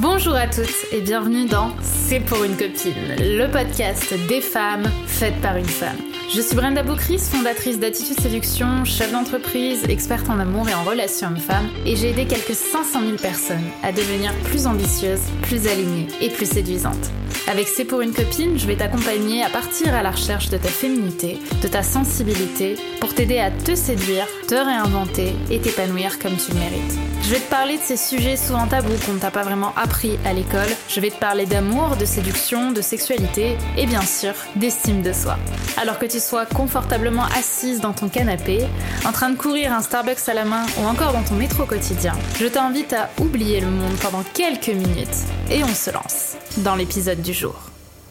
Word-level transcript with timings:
Bonjour 0.00 0.34
à 0.34 0.48
toutes 0.48 0.92
et 0.92 1.00
bienvenue 1.00 1.46
dans 1.46 1.70
C'est 1.80 2.20
pour 2.20 2.42
une 2.42 2.56
copine, 2.56 3.14
le 3.18 3.46
podcast 3.46 4.12
des 4.28 4.40
femmes 4.40 4.90
faites 5.06 5.40
par 5.40 5.56
une 5.56 5.64
femme. 5.64 6.13
Je 6.32 6.40
suis 6.40 6.56
Brenda 6.56 6.82
Boucris, 6.82 7.18
fondatrice 7.18 7.78
d'Attitude 7.78 8.18
Séduction, 8.18 8.84
chef 8.84 9.12
d'entreprise, 9.12 9.84
experte 9.84 10.28
en 10.28 10.40
amour 10.40 10.68
et 10.68 10.74
en 10.74 10.82
relations 10.82 11.28
hommes-femmes, 11.28 11.68
et 11.86 11.96
j'ai 11.96 12.10
aidé 12.10 12.26
quelques 12.26 12.54
500 12.54 13.00
000 13.02 13.16
personnes 13.18 13.62
à 13.82 13.92
devenir 13.92 14.32
plus 14.44 14.66
ambitieuses, 14.66 15.20
plus 15.42 15.68
alignées 15.68 16.08
et 16.20 16.30
plus 16.30 16.46
séduisantes. 16.46 17.10
Avec 17.46 17.68
C'est 17.68 17.84
pour 17.84 18.00
une 18.00 18.12
copine, 18.12 18.58
je 18.58 18.66
vais 18.66 18.76
t'accompagner 18.76 19.44
à 19.44 19.50
partir 19.50 19.94
à 19.94 20.02
la 20.02 20.10
recherche 20.10 20.48
de 20.48 20.56
ta 20.56 20.68
féminité, 20.68 21.38
de 21.62 21.68
ta 21.68 21.82
sensibilité, 21.82 22.76
pour 23.00 23.14
t'aider 23.14 23.38
à 23.38 23.50
te 23.50 23.74
séduire, 23.74 24.26
te 24.48 24.54
réinventer 24.54 25.34
et 25.50 25.60
t'épanouir 25.60 26.18
comme 26.18 26.36
tu 26.36 26.52
le 26.52 26.58
mérites. 26.58 26.98
Je 27.22 27.30
vais 27.30 27.40
te 27.40 27.50
parler 27.50 27.76
de 27.76 27.82
ces 27.82 27.96
sujets 27.96 28.36
souvent 28.36 28.66
tabous 28.66 28.98
qu'on 29.04 29.14
ne 29.14 29.18
t'a 29.18 29.30
pas 29.30 29.42
vraiment 29.42 29.72
appris 29.76 30.18
à 30.24 30.32
l'école. 30.32 30.68
Je 30.88 31.00
vais 31.00 31.10
te 31.10 31.18
parler 31.18 31.46
d'amour, 31.46 31.96
de 31.96 32.04
séduction, 32.04 32.70
de 32.70 32.82
sexualité 32.82 33.56
et 33.78 33.86
bien 33.86 34.02
sûr 34.02 34.34
d'estime 34.56 35.02
de 35.02 35.12
soi. 35.12 35.38
Alors 35.80 35.98
que 35.98 36.06
sois 36.18 36.46
confortablement 36.46 37.24
assise 37.36 37.80
dans 37.80 37.92
ton 37.92 38.08
canapé, 38.08 38.66
en 39.04 39.12
train 39.12 39.30
de 39.30 39.36
courir 39.36 39.72
un 39.72 39.80
Starbucks 39.80 40.28
à 40.28 40.34
la 40.34 40.44
main 40.44 40.64
ou 40.78 40.86
encore 40.86 41.12
dans 41.12 41.22
ton 41.22 41.34
métro 41.34 41.64
quotidien, 41.64 42.14
je 42.38 42.46
t'invite 42.46 42.92
à 42.92 43.10
oublier 43.20 43.60
le 43.60 43.68
monde 43.68 43.96
pendant 44.00 44.22
quelques 44.22 44.68
minutes 44.68 45.24
et 45.50 45.64
on 45.64 45.74
se 45.74 45.90
lance 45.90 46.36
dans 46.58 46.76
l'épisode 46.76 47.22
du 47.22 47.32
jour. 47.32 47.54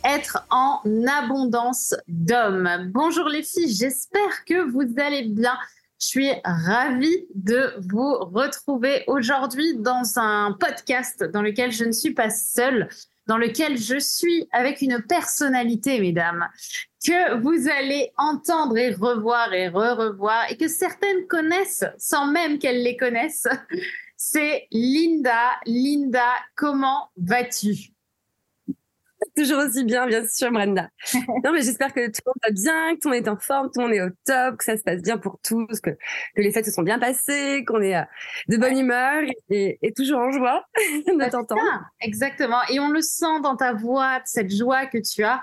Être 0.03 0.45
en 0.49 0.81
abondance 1.07 1.95
d'hommes. 2.07 2.91
Bonjour 2.93 3.29
les 3.29 3.43
filles, 3.43 3.73
j'espère 3.73 4.45
que 4.45 4.69
vous 4.69 4.83
allez 4.97 5.23
bien. 5.23 5.57
Je 6.01 6.07
suis 6.07 6.31
ravie 6.43 7.27
de 7.33 7.73
vous 7.89 8.15
retrouver 8.19 9.03
aujourd'hui 9.07 9.77
dans 9.77 10.19
un 10.19 10.57
podcast 10.59 11.23
dans 11.23 11.41
lequel 11.41 11.71
je 11.71 11.85
ne 11.85 11.93
suis 11.93 12.13
pas 12.13 12.29
seule, 12.29 12.89
dans 13.27 13.37
lequel 13.37 13.77
je 13.77 13.97
suis 13.97 14.49
avec 14.51 14.81
une 14.81 15.01
personnalité, 15.01 16.01
mesdames, 16.01 16.49
que 17.05 17.39
vous 17.39 17.69
allez 17.69 18.11
entendre 18.17 18.77
et 18.77 18.91
revoir 18.93 19.53
et 19.53 19.67
re-revoir 19.67 20.49
et 20.49 20.57
que 20.57 20.67
certaines 20.67 21.27
connaissent 21.27 21.85
sans 21.97 22.27
même 22.27 22.59
qu'elles 22.59 22.83
les 22.83 22.97
connaissent. 22.97 23.47
C'est 24.15 24.67
Linda. 24.71 25.59
Linda, 25.65 26.29
comment 26.55 27.09
vas-tu? 27.17 27.93
Toujours 29.35 29.59
aussi 29.59 29.83
bien, 29.83 30.05
bien 30.05 30.25
sûr, 30.27 30.51
Brenda. 30.51 30.89
non, 31.43 31.51
mais 31.53 31.61
j'espère 31.61 31.93
que 31.93 32.07
tout 32.07 32.21
le 32.25 32.29
monde 32.29 32.41
va 32.43 32.51
bien, 32.51 32.95
que 32.95 32.99
tout 32.99 33.09
le 33.09 33.15
monde 33.15 33.25
est 33.25 33.29
en 33.29 33.37
forme, 33.37 33.69
tout 33.71 33.79
le 33.79 33.87
monde 33.87 33.95
est 33.95 34.01
au 34.01 34.09
top, 34.25 34.57
que 34.57 34.63
ça 34.63 34.77
se 34.77 34.83
passe 34.83 35.01
bien 35.01 35.17
pour 35.17 35.39
tous, 35.43 35.79
que, 35.79 35.91
que 35.91 36.41
les 36.41 36.51
fêtes 36.51 36.65
se 36.65 36.71
sont 36.71 36.83
bien 36.83 36.99
passées, 36.99 37.63
qu'on 37.65 37.81
est 37.81 37.95
euh, 37.95 38.03
de 38.49 38.57
bonne 38.57 38.77
humeur 38.77 39.23
et, 39.49 39.79
et 39.81 39.93
toujours 39.93 40.19
en 40.19 40.31
joie 40.31 40.65
de 40.75 41.17
bah, 41.17 41.29
t'entendre. 41.29 41.61
Exactement. 42.01 42.61
Et 42.69 42.79
on 42.79 42.89
le 42.89 43.01
sent 43.01 43.41
dans 43.41 43.55
ta 43.55 43.73
voix, 43.73 44.19
cette 44.25 44.53
joie 44.53 44.85
que 44.85 44.97
tu 44.97 45.23
as. 45.23 45.41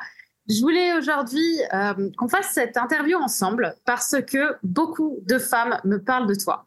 Je 0.50 0.62
voulais 0.62 0.94
aujourd'hui 0.94 1.60
euh, 1.72 2.10
qu'on 2.16 2.26
fasse 2.26 2.48
cette 2.50 2.76
interview 2.76 3.16
ensemble 3.16 3.76
parce 3.84 4.16
que 4.26 4.56
beaucoup 4.64 5.18
de 5.22 5.38
femmes 5.38 5.78
me 5.84 5.98
parlent 5.98 6.26
de 6.26 6.34
toi. 6.34 6.66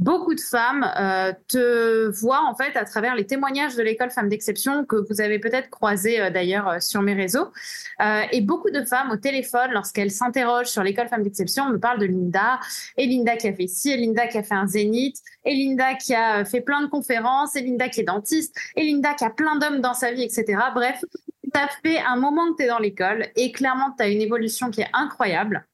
Beaucoup 0.00 0.34
de 0.34 0.40
femmes 0.40 0.84
euh, 0.98 1.32
te 1.46 2.08
voient 2.08 2.44
en 2.44 2.56
fait 2.56 2.76
à 2.76 2.84
travers 2.84 3.14
les 3.14 3.26
témoignages 3.26 3.76
de 3.76 3.84
l'école 3.84 4.10
Femmes 4.10 4.28
d'Exception 4.28 4.84
que 4.84 4.96
vous 5.08 5.20
avez 5.20 5.38
peut-être 5.38 5.70
croisé 5.70 6.20
euh, 6.20 6.30
d'ailleurs 6.30 6.82
sur 6.82 7.02
mes 7.02 7.14
réseaux. 7.14 7.52
et 8.32 8.40
beaucoup 8.40 8.70
de 8.70 8.84
femmes 8.84 9.12
au 9.12 9.16
téléphone, 9.16 9.70
lorsqu'elles 9.72 10.10
s'interrogent 10.10 10.70
sur 10.70 10.82
l'école 10.82 11.06
Femmes 11.06 11.22
d'Exception, 11.22 11.70
me 11.70 11.78
parlent 11.78 12.00
de 12.00 12.06
Linda. 12.06 12.58
Et 12.96 13.06
Linda 13.06 13.36
qui 13.36 13.46
a 13.46 13.54
fait 13.54 13.68
ci, 13.68 13.92
et 13.92 13.96
Linda 13.96 14.26
qui 14.26 14.38
a 14.38 14.42
fait 14.42 14.54
un 14.54 14.66
zénith, 14.66 15.18
et 15.44 15.54
Linda 15.54 15.94
qui 15.94 16.16
a 16.16 16.44
fait 16.44 16.62
plein 16.62 16.82
de 16.82 16.88
conférences, 16.88 17.54
et 17.54 17.60
Linda 17.60 17.88
qui 17.88 18.00
est 18.00 18.04
dentiste, 18.04 18.56
et 18.74 18.82
Linda 18.82 19.14
qui 19.14 19.24
a 19.24 19.30
plein 19.30 19.56
d'hommes 19.56 19.80
dans 19.80 19.94
sa 19.94 20.10
vie, 20.10 20.22
etc. 20.22 20.58
Bref, 20.74 21.04
as 21.54 21.68
fait 21.82 21.98
un 21.98 22.16
moment 22.16 22.52
que 22.52 22.58
tu 22.58 22.62
es 22.64 22.68
dans 22.68 22.78
l'école 22.78 23.26
et 23.36 23.52
clairement, 23.52 23.94
tu 23.96 24.02
as 24.02 24.08
une 24.08 24.20
évolution 24.20 24.70
qui 24.70 24.80
est 24.82 24.90
incroyable. 24.92 25.66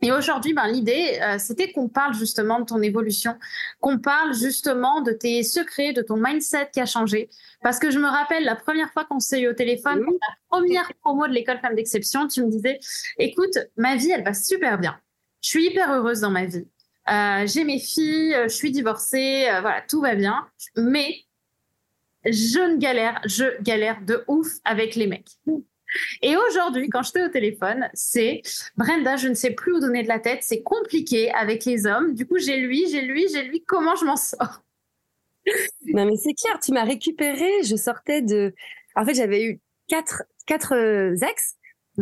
Et 0.00 0.12
aujourd'hui, 0.12 0.54
ben, 0.54 0.68
l'idée, 0.68 1.18
euh, 1.22 1.38
c'était 1.38 1.72
qu'on 1.72 1.88
parle 1.88 2.14
justement 2.14 2.60
de 2.60 2.64
ton 2.64 2.80
évolution, 2.82 3.36
qu'on 3.80 3.98
parle 3.98 4.32
justement 4.32 5.00
de 5.00 5.10
tes 5.10 5.42
secrets, 5.42 5.92
de 5.92 6.02
ton 6.02 6.16
mindset 6.16 6.70
qui 6.72 6.80
a 6.80 6.86
changé. 6.86 7.28
Parce 7.62 7.80
que 7.80 7.90
je 7.90 7.98
me 7.98 8.06
rappelle 8.06 8.44
la 8.44 8.54
première 8.54 8.92
fois 8.92 9.04
qu'on 9.04 9.18
s'est 9.18 9.40
eu 9.40 9.48
au 9.48 9.54
téléphone, 9.54 10.00
la 10.00 10.34
première 10.48 10.92
promo 11.00 11.26
de 11.26 11.32
l'école 11.32 11.58
Femme 11.58 11.74
d'Exception, 11.74 12.28
tu 12.28 12.44
me 12.44 12.50
disais, 12.50 12.78
écoute, 13.18 13.58
ma 13.76 13.96
vie, 13.96 14.10
elle 14.10 14.22
va 14.22 14.34
super 14.34 14.78
bien. 14.78 14.96
Je 15.42 15.48
suis 15.48 15.66
hyper 15.66 15.92
heureuse 15.92 16.20
dans 16.20 16.30
ma 16.30 16.44
vie. 16.44 16.66
Euh, 17.10 17.46
j'ai 17.46 17.64
mes 17.64 17.80
filles, 17.80 18.36
je 18.44 18.48
suis 18.48 18.70
divorcée, 18.70 19.48
euh, 19.50 19.60
voilà, 19.62 19.82
tout 19.88 20.00
va 20.00 20.14
bien. 20.14 20.46
Mais 20.76 21.24
je 22.24 22.72
ne 22.72 22.76
galère, 22.76 23.20
je 23.24 23.60
galère 23.62 24.00
de 24.02 24.24
ouf 24.28 24.48
avec 24.64 24.94
les 24.94 25.06
mecs. 25.06 25.30
Et 26.22 26.36
aujourd'hui, 26.36 26.88
quand 26.90 27.02
j'étais 27.02 27.22
au 27.22 27.28
téléphone, 27.28 27.88
c'est 27.94 28.42
Brenda, 28.76 29.16
je 29.16 29.28
ne 29.28 29.34
sais 29.34 29.52
plus 29.52 29.72
où 29.72 29.80
donner 29.80 30.02
de 30.02 30.08
la 30.08 30.18
tête, 30.18 30.42
c'est 30.42 30.62
compliqué 30.62 31.30
avec 31.32 31.64
les 31.64 31.86
hommes. 31.86 32.14
Du 32.14 32.26
coup, 32.26 32.38
j'ai 32.38 32.58
lui, 32.58 32.88
j'ai 32.90 33.02
lui, 33.02 33.26
j'ai 33.32 33.42
lui, 33.42 33.62
comment 33.64 33.96
je 33.96 34.04
m'en 34.04 34.16
sors? 34.16 34.62
Non, 35.86 36.04
mais 36.04 36.16
c'est 36.16 36.34
clair, 36.34 36.58
tu 36.62 36.72
m'as 36.72 36.84
récupéré. 36.84 37.48
Je 37.64 37.76
sortais 37.76 38.20
de. 38.20 38.54
En 38.94 39.04
fait, 39.04 39.14
j'avais 39.14 39.44
eu 39.44 39.60
quatre, 39.88 40.24
quatre 40.46 40.74
euh, 40.74 41.16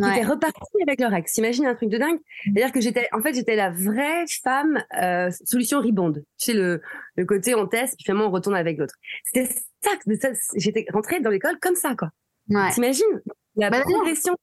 ex 0.05 0.19
qui 0.19 0.25
repartis 0.25 0.81
avec 0.85 0.99
leur 0.99 1.13
ex. 1.13 1.37
Imagine 1.37 1.65
un 1.67 1.75
truc 1.75 1.89
de 1.89 1.97
dingue. 1.97 2.19
C'est-à-dire 2.43 2.71
que 2.71 2.81
j'étais, 2.81 3.07
en 3.11 3.21
fait, 3.21 3.33
j'étais 3.33 3.55
la 3.55 3.71
vraie 3.71 4.25
femme 4.43 4.83
euh, 5.01 5.29
solution 5.45 5.79
ribonde. 5.79 6.23
Tu 6.37 6.51
sais, 6.51 6.53
le, 6.53 6.81
le 7.15 7.25
côté 7.25 7.55
on 7.55 7.67
teste, 7.67 7.95
puis 7.97 8.05
finalement 8.05 8.27
on 8.27 8.31
retourne 8.31 8.55
avec 8.55 8.77
l'autre. 8.77 8.95
C'était 9.25 9.53
ça, 9.81 9.91
ça 10.19 10.29
j'étais 10.55 10.85
rentrée 10.91 11.19
dans 11.19 11.29
l'école 11.29 11.57
comme 11.59 11.75
ça, 11.75 11.95
quoi. 11.95 12.09
Ouais. 12.49 12.71
T'imagines? 12.71 13.21
La 13.55 13.69
bah, 13.69 13.81
progression 13.81 14.35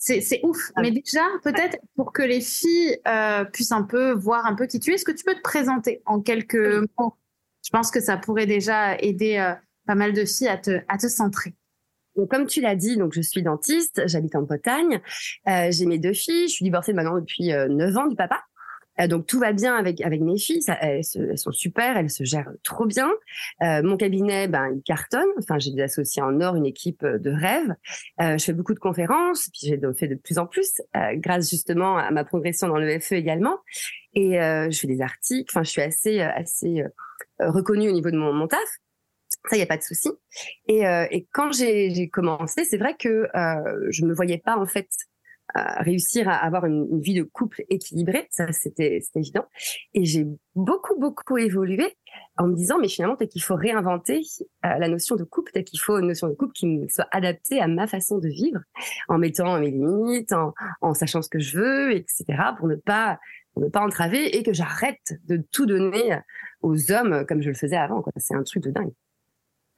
c'est 0.00 0.40
ouf. 0.42 0.72
Ah. 0.74 0.82
Mais 0.82 0.90
déjà, 0.90 1.20
peut-être 1.44 1.78
pour 1.94 2.12
que 2.12 2.22
les 2.22 2.40
filles 2.40 2.98
euh, 3.06 3.44
puissent 3.44 3.72
un 3.72 3.82
peu 3.82 4.12
voir 4.12 4.46
un 4.46 4.54
peu 4.54 4.66
qui 4.66 4.80
tu 4.80 4.90
es, 4.90 4.94
est-ce 4.94 5.04
que 5.04 5.12
tu 5.12 5.24
peux 5.24 5.34
te 5.34 5.42
présenter 5.42 6.02
en 6.06 6.20
quelques 6.20 6.86
mots? 6.98 7.14
Je 7.62 7.70
pense 7.70 7.90
que 7.90 8.00
ça 8.00 8.16
pourrait 8.16 8.46
déjà 8.46 8.96
aider 8.98 9.36
euh, 9.36 9.54
pas 9.86 9.94
mal 9.94 10.12
de 10.12 10.24
filles 10.24 10.48
à 10.48 10.56
te, 10.56 10.80
à 10.88 10.96
te 10.96 11.06
centrer. 11.08 11.54
Donc, 12.16 12.30
comme 12.30 12.46
tu 12.46 12.60
l'as 12.60 12.76
dit, 12.76 12.96
donc 12.96 13.12
je 13.12 13.20
suis 13.20 13.42
dentiste, 13.42 14.02
j'habite 14.06 14.34
en 14.34 14.42
Bretagne, 14.42 15.00
euh, 15.48 15.68
j'ai 15.70 15.86
mes 15.86 15.98
deux 15.98 16.12
filles, 16.12 16.48
je 16.48 16.54
suis 16.54 16.64
divorcée 16.64 16.92
maintenant 16.92 17.18
depuis 17.18 17.52
euh, 17.52 17.68
9 17.68 17.96
ans 17.96 18.06
du 18.06 18.16
papa. 18.16 18.40
Euh, 19.00 19.06
donc 19.06 19.26
tout 19.26 19.38
va 19.38 19.52
bien 19.52 19.76
avec 19.76 20.00
avec 20.00 20.20
mes 20.20 20.38
filles, 20.38 20.62
elles, 20.80 21.04
sont 21.04 21.52
super, 21.52 21.96
elles 21.96 22.10
se 22.10 22.24
gèrent 22.24 22.52
trop 22.62 22.86
bien. 22.86 23.10
Euh, 23.62 23.82
mon 23.82 23.96
cabinet, 23.96 24.48
ben 24.48 24.72
il 24.74 24.82
cartonne. 24.82 25.28
Enfin, 25.38 25.58
j'ai 25.58 25.70
des 25.72 25.82
associés 25.82 26.22
en 26.22 26.40
or, 26.40 26.56
une 26.56 26.66
équipe 26.66 27.04
de 27.04 27.30
rêve. 27.30 27.74
Euh, 28.20 28.38
je 28.38 28.44
fais 28.44 28.52
beaucoup 28.52 28.74
de 28.74 28.78
conférences, 28.78 29.48
puis 29.52 29.68
j'ai 29.68 29.80
fait 29.98 30.08
de 30.08 30.14
plus 30.14 30.38
en 30.38 30.46
plus, 30.46 30.80
euh, 30.96 31.14
grâce 31.14 31.50
justement 31.50 31.96
à 31.96 32.10
ma 32.10 32.24
progression 32.24 32.68
dans 32.68 32.78
le 32.78 32.98
FE 33.00 33.12
également. 33.12 33.58
Et 34.14 34.32
je 34.32 34.76
fais 34.76 34.88
des 34.88 35.02
articles. 35.02 35.50
Enfin, 35.50 35.62
je 35.62 35.70
suis 35.70 35.82
assez 35.82 36.20
assez 36.20 36.82
reconnue 37.38 37.88
au 37.88 37.92
niveau 37.92 38.10
de 38.10 38.16
mon, 38.16 38.32
mon 38.32 38.48
taf. 38.48 38.58
Ça, 39.48 39.56
il 39.56 39.58
n'y 39.58 39.62
a 39.62 39.66
pas 39.66 39.78
de 39.78 39.82
souci. 39.82 40.10
Et, 40.68 40.86
euh, 40.86 41.06
et 41.10 41.26
quand 41.32 41.52
j'ai 41.52 42.08
commencé, 42.10 42.64
c'est 42.64 42.76
vrai 42.76 42.94
que 42.98 43.26
euh, 43.34 43.86
je 43.90 44.04
me 44.04 44.14
voyais 44.14 44.38
pas 44.38 44.56
en 44.56 44.66
fait 44.66 44.88
réussir 45.78 46.28
à 46.28 46.36
avoir 46.36 46.66
une, 46.66 46.86
une, 46.90 47.00
vie 47.00 47.14
de 47.14 47.22
couple 47.22 47.64
équilibrée. 47.68 48.26
Ça, 48.30 48.52
c'était 48.52 49.00
évident. 49.14 49.44
Et 49.94 50.04
j'ai 50.04 50.26
beaucoup, 50.54 50.98
beaucoup 50.98 51.38
évolué 51.38 51.96
en 52.36 52.46
me 52.46 52.54
disant, 52.54 52.78
mais 52.80 52.88
finalement, 52.88 53.16
peut-être 53.16 53.32
qu'il 53.32 53.42
faut 53.42 53.56
réinventer 53.56 54.22
euh, 54.64 54.78
la 54.78 54.88
notion 54.88 55.16
de 55.16 55.24
couple, 55.24 55.52
peut-être 55.52 55.66
qu'il 55.66 55.80
faut 55.80 55.98
une 55.98 56.06
notion 56.06 56.28
de 56.28 56.34
couple 56.34 56.52
qui 56.52 56.86
soit 56.88 57.08
adaptée 57.10 57.60
à 57.60 57.68
ma 57.68 57.86
façon 57.86 58.18
de 58.18 58.28
vivre, 58.28 58.60
en 59.08 59.18
mettant 59.18 59.58
mes 59.58 59.70
limites, 59.70 60.32
en, 60.32 60.54
en 60.80 60.94
sachant 60.94 61.22
ce 61.22 61.28
que 61.28 61.38
je 61.38 61.58
veux, 61.58 61.92
etc., 61.92 62.24
pour 62.58 62.68
ne 62.68 62.76
pas 62.76 63.18
pour 63.52 63.64
ne 63.64 63.68
pas 63.68 63.80
entraver 63.80 64.36
et 64.36 64.44
que 64.44 64.52
j'arrête 64.52 65.18
de 65.26 65.44
tout 65.50 65.66
donner 65.66 66.20
aux 66.62 66.92
hommes 66.92 67.26
comme 67.26 67.42
je 67.42 67.48
le 67.48 67.56
faisais 67.56 67.76
avant. 67.76 68.04
C'est 68.16 68.34
un 68.34 68.44
truc 68.44 68.62
de 68.62 68.70
dingue. 68.70 68.92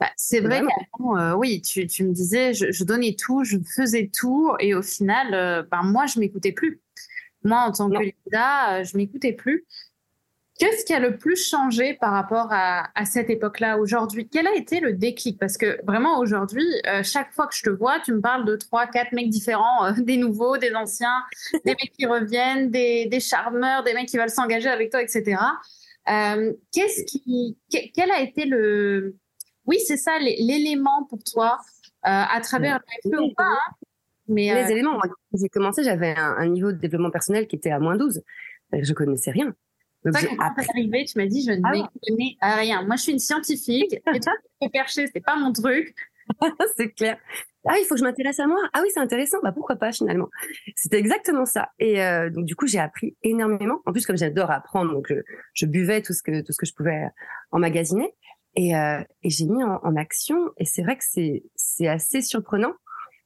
Bah, 0.03 0.11
c'est 0.17 0.41
vrai 0.41 0.63
euh, 1.01 1.35
oui, 1.35 1.63
tu, 1.63 1.87
tu, 1.87 2.05
me 2.05 2.13
disais, 2.13 2.55
je, 2.55 2.73
je, 2.73 2.85
donnais 2.85 3.15
tout, 3.15 3.45
je 3.45 3.57
faisais 3.77 4.11
tout, 4.13 4.53
et 4.59 4.75
au 4.75 4.83
final, 4.83 5.35
euh, 5.35 5.63
ben, 5.71 5.83
moi, 5.83 6.07
je 6.07 6.19
m'écoutais 6.19 6.53
plus. 6.53 6.81
Moi, 7.45 7.59
en 7.59 7.73
tant 7.73 7.89
que 7.89 7.99
Linda, 7.99 8.81
euh, 8.81 8.85
je 8.85 8.97
m'écoutais 8.97 9.33
plus. 9.33 9.65
Qu'est-ce 10.59 10.85
qui 10.85 10.93
a 10.93 11.01
le 11.01 11.17
plus 11.17 11.37
changé 11.49 11.95
par 11.95 12.13
rapport 12.13 12.49
à, 12.51 12.91
à 12.95 13.05
cette 13.05 13.31
époque-là 13.31 13.79
aujourd'hui? 13.79 14.29
Quel 14.29 14.47
a 14.47 14.55
été 14.55 14.81
le 14.81 14.93
déclic? 14.93 15.39
Parce 15.39 15.57
que 15.57 15.85
vraiment 15.85 16.19
aujourd'hui, 16.19 16.67
euh, 16.87 17.03
chaque 17.03 17.33
fois 17.33 17.47
que 17.47 17.55
je 17.55 17.63
te 17.63 17.71
vois, 17.71 17.99
tu 18.01 18.13
me 18.13 18.21
parles 18.21 18.45
de 18.45 18.57
trois, 18.57 18.87
quatre 18.87 19.13
mecs 19.13 19.31
différents, 19.31 19.87
euh, 19.87 19.93
des 19.99 20.17
nouveaux, 20.17 20.59
des 20.59 20.75
anciens, 20.75 21.23
des 21.65 21.73
mecs 21.73 21.93
qui 21.99 22.07
reviennent, 22.07 22.71
des, 22.71 23.07
des 23.07 23.21
charmeurs, 23.21 23.83
des 23.83 23.95
mecs 23.95 24.09
qui 24.09 24.19
veulent 24.19 24.31
s'engager 24.31 24.69
avec 24.69 24.91
toi, 24.91 25.03
etc. 25.03 25.41
Euh, 26.09 26.53
qu'est-ce 26.73 27.05
qui, 27.05 27.57
quel 27.71 28.11
a 28.11 28.21
été 28.21 28.45
le, 28.45 29.17
oui, 29.67 29.79
c'est 29.87 29.97
ça 29.97 30.19
l'élément 30.19 31.05
pour 31.09 31.23
toi 31.25 31.59
euh, 32.05 32.09
à 32.09 32.41
travers 32.41 32.81
le 33.05 33.11
FE 33.11 33.23
ou 33.23 33.35
pas. 33.35 33.45
Hein. 33.45 33.75
mais, 34.29 34.55
les 34.55 34.65
euh, 34.65 34.69
éléments, 34.69 34.99
quand 35.01 35.39
j'ai 35.41 35.49
commencé, 35.49 35.85
j'avais 35.85 36.15
un, 36.17 36.35
un, 36.37 36.49
niveau 36.49 36.73
de 36.73 36.79
développement 36.79 37.11
personnel 37.11 37.47
qui 37.47 37.57
était 37.57 37.71
à 37.71 37.79
moins 37.79 37.97
12. 37.97 38.23
Je 38.73 38.93
connaissais 38.93 39.31
rien. 39.31 39.55
Donc, 40.05 40.17
ça, 40.17 40.27
quand 40.27 40.55
t'es 40.57 40.69
arrivé, 40.71 41.05
tu 41.05 41.19
m'as 41.19 41.27
dit, 41.27 41.45
je 41.45 41.53
ah 41.63 41.73
n'ai 42.11 42.37
à 42.41 42.57
rien. 42.57 42.83
Moi, 42.83 42.97
je 42.97 43.03
suis 43.03 43.13
une 43.13 43.19
scientifique. 43.19 43.95
et 43.95 44.21
toi, 44.21 44.33
tu 44.61 44.69
perché, 44.71 45.07
c'est 45.13 45.21
pas 45.21 45.37
mon 45.37 45.53
truc. 45.53 45.95
c'est 46.77 46.91
clair. 46.91 47.19
Ah, 47.67 47.75
il 47.79 47.85
faut 47.85 47.95
que 47.95 48.01
je 48.01 48.05
m'intéresse 48.05 48.41
à 48.41 48.47
moi. 48.47 48.59
Ah 48.73 48.81
oui, 48.83 48.89
c'est 48.93 49.01
intéressant. 49.01 49.39
Bah 49.43 49.53
pourquoi 49.53 49.77
pas 49.77 49.93
finalement. 49.93 50.29
C'était 50.75 50.99
exactement 50.99 51.47
ça. 51.47 51.69
Et 51.79 52.03
euh, 52.03 52.29
donc 52.31 52.45
du 52.45 52.57
coup, 52.57 52.67
j'ai 52.67 52.81
appris 52.81 53.17
énormément. 53.23 53.81
En 53.87 53.93
plus, 53.93 54.05
comme 54.05 54.17
j'adore 54.17 54.51
apprendre, 54.51 54.93
donc 54.93 55.13
je, 55.55 55.67
buvais 55.67 56.03
tout 56.03 56.13
ce 56.13 56.23
que 56.23 56.41
tout 56.41 56.53
ce 56.53 56.59
que 56.59 56.67
je 56.67 56.75
pouvais 56.75 57.07
emmagasiner. 57.53 58.13
Et, 58.55 58.77
euh, 58.77 59.03
et 59.23 59.31
j'ai 59.31 59.47
mis 59.47 59.63
en, 59.63 59.81
en, 59.83 59.97
action. 59.97 60.51
Et 60.59 60.65
c'est 60.65 60.83
vrai 60.83 60.97
que 60.97 61.05
c'est 61.09 61.43
c'est 61.55 61.89
assez 61.89 62.21
surprenant 62.21 62.73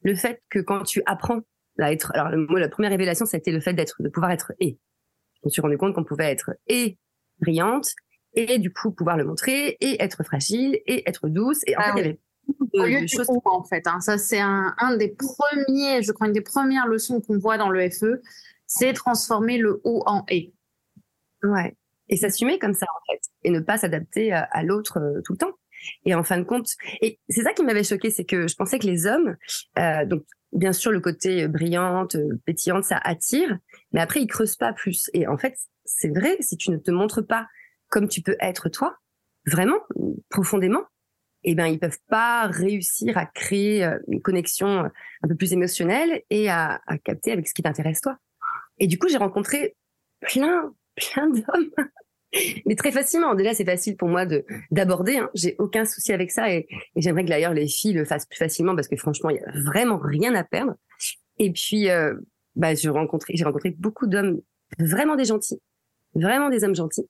le 0.03 0.15
fait 0.15 0.43
que 0.51 0.61
quand 0.61 0.83
tu 0.85 1.03
apprends 1.07 1.41
à 1.79 1.93
être. 1.93 2.13
Alors 2.15 2.37
moi, 2.49 2.61
la 2.61 2.69
première 2.69 2.91
révélation, 2.91 3.27
été 3.27 3.53
le 3.53 3.61
fait 3.61 3.75
d'être 3.75 4.03
de 4.03 4.09
pouvoir 4.09 4.31
être 4.31 4.53
et. 4.61 4.79
Je 5.43 5.49
me 5.49 5.51
suis 5.51 5.63
rendu 5.63 5.79
compte 5.79 5.95
qu'on 5.95 6.05
pouvait 6.05 6.31
être 6.31 6.51
et 6.67 6.99
brillante 7.41 7.91
et 8.35 8.59
du 8.59 8.73
coup 8.73 8.91
pouvoir 8.91 9.17
le 9.17 9.25
montrer 9.25 9.77
et 9.81 10.03
être 10.03 10.25
fragile 10.25 10.79
et 10.87 11.09
être 11.09 11.29
douce. 11.29 11.61
Et 11.67 11.77
en 11.77 11.81
ah 11.83 11.95
fait, 11.95 12.19
il 12.73 12.81
y 12.81 12.85
avait 12.85 13.07
en 13.45 13.65
fait. 13.65 13.87
Hein. 13.87 14.01
Ça, 14.01 14.19
c'est 14.19 14.41
un, 14.41 14.75
des 14.99 15.09
premiers, 15.09 16.03
je 16.03 16.13
crois, 16.13 16.27
une 16.27 16.33
des 16.33 16.41
premières 16.41 16.87
leçons 16.87 17.21
qu'on 17.21 17.39
voit 17.39 17.59
dans 17.59 17.71
le 17.71 17.89
FE, 17.91 18.23
c'est 18.67 18.93
transformer 18.93 19.59
le 19.59 19.81
haut 19.85 20.03
en 20.07 20.25
et. 20.29 20.53
Ouais. 21.43 21.77
Et 22.09 22.17
s'assumer 22.17 22.59
comme 22.59 22.75
ça, 22.75 22.87
en 22.87 23.13
fait. 23.13 23.21
Et 23.45 23.51
ne 23.51 23.61
pas 23.61 23.79
s'adapter 23.79 24.33
à, 24.33 24.63
l'autre 24.63 24.99
euh, 24.99 25.21
tout 25.25 25.33
le 25.33 25.39
temps. 25.39 25.53
Et 26.05 26.15
en 26.15 26.25
fin 26.25 26.39
de 26.39 26.45
compte, 26.45 26.71
et 27.01 27.21
c'est 27.29 27.43
ça 27.43 27.53
qui 27.53 27.63
m'avait 27.63 27.85
choqué, 27.85 28.11
c'est 28.11 28.25
que 28.25 28.49
je 28.49 28.55
pensais 28.57 28.79
que 28.79 28.87
les 28.87 29.07
hommes, 29.07 29.37
euh, 29.79 30.05
donc 30.07 30.25
bien 30.53 30.73
sûr 30.73 30.91
le 30.91 31.01
côté 31.01 31.47
brillante, 31.49 32.17
pétillante, 32.45 32.85
ça 32.85 32.99
attire, 32.99 33.59
mais 33.93 34.01
après 34.01 34.21
ils 34.21 34.27
creusent 34.27 34.57
pas 34.57 34.73
plus. 34.73 35.11
Et 35.13 35.27
en 35.29 35.37
fait, 35.37 35.55
c'est 35.85 36.09
vrai, 36.09 36.39
si 36.41 36.57
tu 36.57 36.71
ne 36.71 36.79
te 36.79 36.91
montres 36.91 37.25
pas 37.25 37.47
comme 37.89 38.09
tu 38.09 38.23
peux 38.23 38.37
être 38.41 38.69
toi, 38.69 38.97
vraiment, 39.47 39.79
profondément, 40.31 40.83
eh 41.45 41.55
ben 41.55 41.67
ils 41.67 41.79
peuvent 41.79 42.01
pas 42.09 42.47
réussir 42.49 43.17
à 43.17 43.27
créer 43.27 43.85
euh, 43.85 43.99
une 44.09 44.21
connexion 44.21 44.85
euh, 44.85 44.89
un 45.23 45.29
peu 45.29 45.37
plus 45.37 45.53
émotionnelle 45.53 46.23
et 46.31 46.49
à 46.51 46.81
capter 47.05 47.33
avec 47.33 47.47
ce 47.47 47.55
qui 47.55 47.63
t'intéresse 47.63 48.01
toi. 48.01 48.19
Et 48.79 48.87
du 48.87 48.99
coup, 48.99 49.09
j'ai 49.09 49.17
rencontré 49.17 49.77
plein, 50.21 50.75
plein 50.97 51.29
d'hommes, 51.29 51.71
mais 52.67 52.75
très 52.75 52.93
facilement. 52.93 53.35
Déjà, 53.35 53.55
c'est 53.55 53.65
facile 53.65 53.97
pour 53.97 54.09
moi 54.09 54.27
de 54.27 54.45
d'aborder. 54.71 55.19
Hein. 55.19 55.31
J'ai 55.35 55.57
aucun 55.59 55.85
souci 55.85 56.13
avec 56.13 56.31
ça 56.31 56.51
et, 56.51 56.67
j'aimerais 56.97 57.25
que 57.25 57.29
d'ailleurs 57.29 57.55
les 57.55 57.69
filles 57.69 57.93
le 57.93 58.05
fassent 58.05 58.27
plus 58.27 58.39
facilement 58.39 58.75
parce 58.75 58.89
que 58.89 58.97
franchement, 58.97 59.31
il 59.31 59.37
y 59.37 59.41
a 59.41 59.63
vraiment 59.65 59.99
rien 59.99 60.35
à 60.35 60.45
perdre. 60.45 60.75
Et 61.39 61.53
puis, 61.53 61.91
euh, 61.91 62.15
bah, 62.55 62.75
j'ai 62.75 62.89
rencontré, 62.89 63.35
j'ai 63.37 63.45
rencontré 63.45 63.71
beaucoup 63.79 64.07
d'hommes 64.07 64.41
vraiment 64.79 65.17
des 65.17 65.27
gentils, 65.27 65.61
vraiment 66.15 66.49
des 66.49 66.65
hommes 66.65 66.75
gentils. 66.75 67.09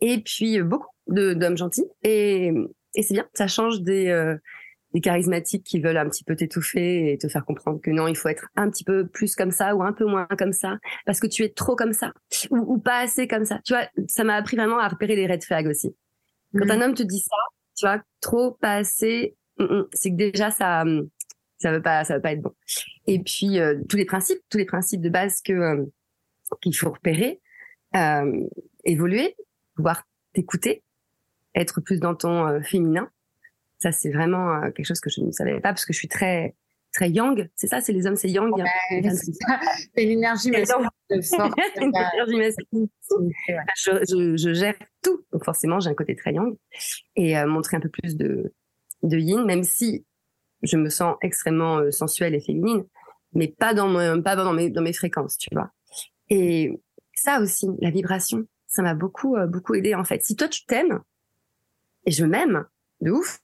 Et 0.00 0.22
puis 0.22 0.60
beaucoup 0.62 0.88
d'hommes 1.06 1.58
gentils. 1.58 1.88
Et, 2.02 2.52
et 2.94 3.02
c'est 3.02 3.14
bien, 3.14 3.28
ça 3.34 3.46
change 3.46 3.82
des, 3.82 4.08
euh, 4.08 4.36
des 4.94 5.00
charismatiques 5.00 5.64
qui 5.64 5.80
veulent 5.80 5.96
un 5.96 6.08
petit 6.08 6.24
peu 6.24 6.34
t'étouffer 6.34 7.12
et 7.12 7.18
te 7.18 7.28
faire 7.28 7.44
comprendre 7.44 7.80
que 7.80 7.90
non, 7.90 8.08
il 8.08 8.16
faut 8.16 8.28
être 8.28 8.48
un 8.56 8.70
petit 8.70 8.84
peu 8.84 9.06
plus 9.06 9.34
comme 9.36 9.50
ça 9.50 9.74
ou 9.76 9.82
un 9.82 9.92
peu 9.92 10.06
moins 10.06 10.26
comme 10.38 10.52
ça 10.52 10.78
parce 11.04 11.20
que 11.20 11.26
tu 11.26 11.42
es 11.44 11.50
trop 11.50 11.76
comme 11.76 11.92
ça 11.92 12.12
ou, 12.50 12.78
pas 12.78 13.00
assez 13.00 13.28
comme 13.28 13.44
ça. 13.44 13.60
Tu 13.64 13.74
vois, 13.74 13.86
ça 14.08 14.24
m'a 14.24 14.34
appris 14.34 14.56
vraiment 14.56 14.78
à 14.78 14.88
repérer 14.88 15.16
les 15.16 15.26
red 15.26 15.44
flags 15.44 15.66
aussi. 15.66 15.94
Quand 16.56 16.66
mm. 16.66 16.70
un 16.70 16.80
homme 16.80 16.94
te 16.94 17.02
dit 17.02 17.20
ça, 17.20 17.36
tu 17.76 17.86
vois, 17.86 18.02
trop, 18.20 18.52
pas 18.52 18.76
assez, 18.76 19.36
mm, 19.58 19.64
mm, 19.64 19.88
c'est 19.92 20.10
que 20.10 20.16
déjà 20.16 20.50
ça, 20.50 20.84
ça 21.58 21.72
veut 21.72 21.82
pas, 21.82 22.04
ça 22.04 22.16
veut 22.16 22.22
pas 22.22 22.32
être 22.32 22.42
bon. 22.42 22.54
Et 23.06 23.22
puis 23.22 23.58
euh, 23.58 23.78
tous 23.88 23.96
les 23.96 24.06
principes, 24.06 24.40
tous 24.48 24.58
les 24.58 24.64
principes 24.64 25.02
de 25.02 25.10
base 25.10 25.42
que 25.42 25.52
euh, 25.52 25.84
qu'il 26.62 26.74
faut 26.74 26.90
repérer, 26.90 27.40
euh, 27.96 28.46
évoluer, 28.84 29.36
pouvoir 29.74 30.02
t'écouter, 30.32 30.82
être 31.54 31.80
plus 31.80 32.00
dans 32.00 32.14
ton 32.14 32.46
euh, 32.46 32.60
féminin. 32.60 33.10
Ça, 33.78 33.92
c'est 33.92 34.10
vraiment 34.10 34.54
euh, 34.54 34.70
quelque 34.70 34.86
chose 34.86 35.00
que 35.00 35.10
je 35.10 35.20
ne 35.20 35.30
savais 35.30 35.60
pas 35.60 35.70
parce 35.70 35.84
que 35.84 35.92
je 35.92 35.98
suis 35.98 36.08
très 36.08 36.54
très 36.92 37.10
yang. 37.10 37.48
C'est 37.54 37.68
ça, 37.68 37.80
c'est 37.80 37.92
les 37.92 38.06
hommes, 38.06 38.16
c'est 38.16 38.30
yang. 38.30 38.50
c'est 38.90 40.04
l'énergie 40.04 40.50
masculine. 40.50 40.88
je, 43.76 44.36
je, 44.36 44.52
gère 44.52 44.74
tout, 45.02 45.24
donc 45.32 45.44
forcément, 45.44 45.80
j'ai 45.80 45.90
un 45.90 45.94
côté 45.94 46.16
très 46.16 46.32
yang 46.32 46.56
et 47.14 47.38
euh, 47.38 47.46
montrer 47.46 47.76
un 47.76 47.80
peu 47.80 47.88
plus 47.88 48.16
de 48.16 48.52
de 49.04 49.16
yin, 49.16 49.44
même 49.44 49.62
si 49.62 50.04
je 50.62 50.76
me 50.76 50.88
sens 50.88 51.16
extrêmement 51.22 51.88
sensuelle 51.92 52.34
et 52.34 52.40
féminine, 52.40 52.84
mais 53.32 53.46
pas 53.46 53.74
dans 53.74 53.86
mon, 53.86 54.22
pas 54.22 54.34
dans 54.34 54.52
mes 54.52 54.70
dans 54.70 54.82
mes 54.82 54.92
fréquences, 54.92 55.38
tu 55.38 55.50
vois. 55.52 55.70
Et 56.30 56.72
ça 57.14 57.40
aussi, 57.40 57.68
la 57.80 57.90
vibration, 57.90 58.44
ça 58.66 58.82
m'a 58.82 58.94
beaucoup 58.94 59.36
beaucoup 59.46 59.74
aidé 59.74 59.94
en 59.94 60.04
fait. 60.04 60.24
Si 60.24 60.34
toi 60.34 60.48
tu 60.48 60.64
t'aimes, 60.66 61.00
et 62.06 62.10
je 62.10 62.24
m'aime 62.24 62.66
de 63.00 63.10
ouf. 63.10 63.40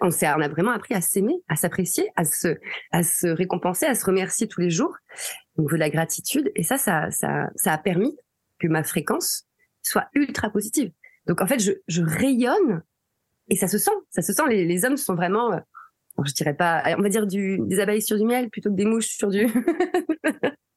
On, 0.00 0.10
s'est, 0.10 0.28
on 0.28 0.40
a 0.40 0.48
vraiment 0.48 0.70
appris 0.70 0.94
à 0.94 1.00
s'aimer, 1.00 1.42
à 1.48 1.56
s'apprécier, 1.56 2.10
à 2.16 2.24
se, 2.24 2.56
à 2.90 3.02
se 3.02 3.26
récompenser, 3.26 3.86
à 3.86 3.94
se 3.94 4.04
remercier 4.04 4.48
tous 4.48 4.60
les 4.60 4.70
jours 4.70 4.96
au 5.56 5.62
niveau 5.62 5.74
de 5.74 5.80
la 5.80 5.90
gratitude. 5.90 6.50
Et 6.54 6.62
ça, 6.62 6.78
ça, 6.78 7.10
ça, 7.10 7.50
ça 7.54 7.72
a 7.72 7.78
permis 7.78 8.16
que 8.58 8.68
ma 8.68 8.82
fréquence 8.82 9.46
soit 9.82 10.08
ultra 10.14 10.50
positive. 10.50 10.90
Donc 11.26 11.40
en 11.40 11.46
fait, 11.46 11.60
je, 11.60 11.72
je 11.88 12.02
rayonne 12.02 12.82
et 13.48 13.56
ça 13.56 13.68
se 13.68 13.78
sent, 13.78 13.90
ça 14.10 14.22
se 14.22 14.32
sent. 14.32 14.42
Les, 14.48 14.64
les 14.64 14.84
hommes 14.84 14.96
sont 14.96 15.14
vraiment, 15.14 15.52
euh, 15.52 15.58
je 16.24 16.32
dirais 16.32 16.54
pas, 16.54 16.82
on 16.98 17.02
va 17.02 17.08
dire 17.08 17.26
du, 17.26 17.58
des 17.60 17.80
abeilles 17.80 18.02
sur 18.02 18.16
du 18.16 18.24
miel 18.24 18.48
plutôt 18.50 18.70
que 18.70 18.76
des 18.76 18.84
mouches 18.84 19.16
sur 19.16 19.28
du. 19.28 19.46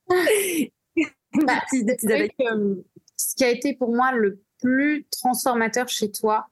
bah, 1.45 1.61
ce 1.69 3.35
qui 3.35 3.43
a 3.43 3.49
été 3.49 3.75
pour 3.75 3.95
moi 3.95 4.11
le 4.11 4.41
plus 4.61 5.05
transformateur 5.11 5.87
chez 5.89 6.11
toi, 6.11 6.47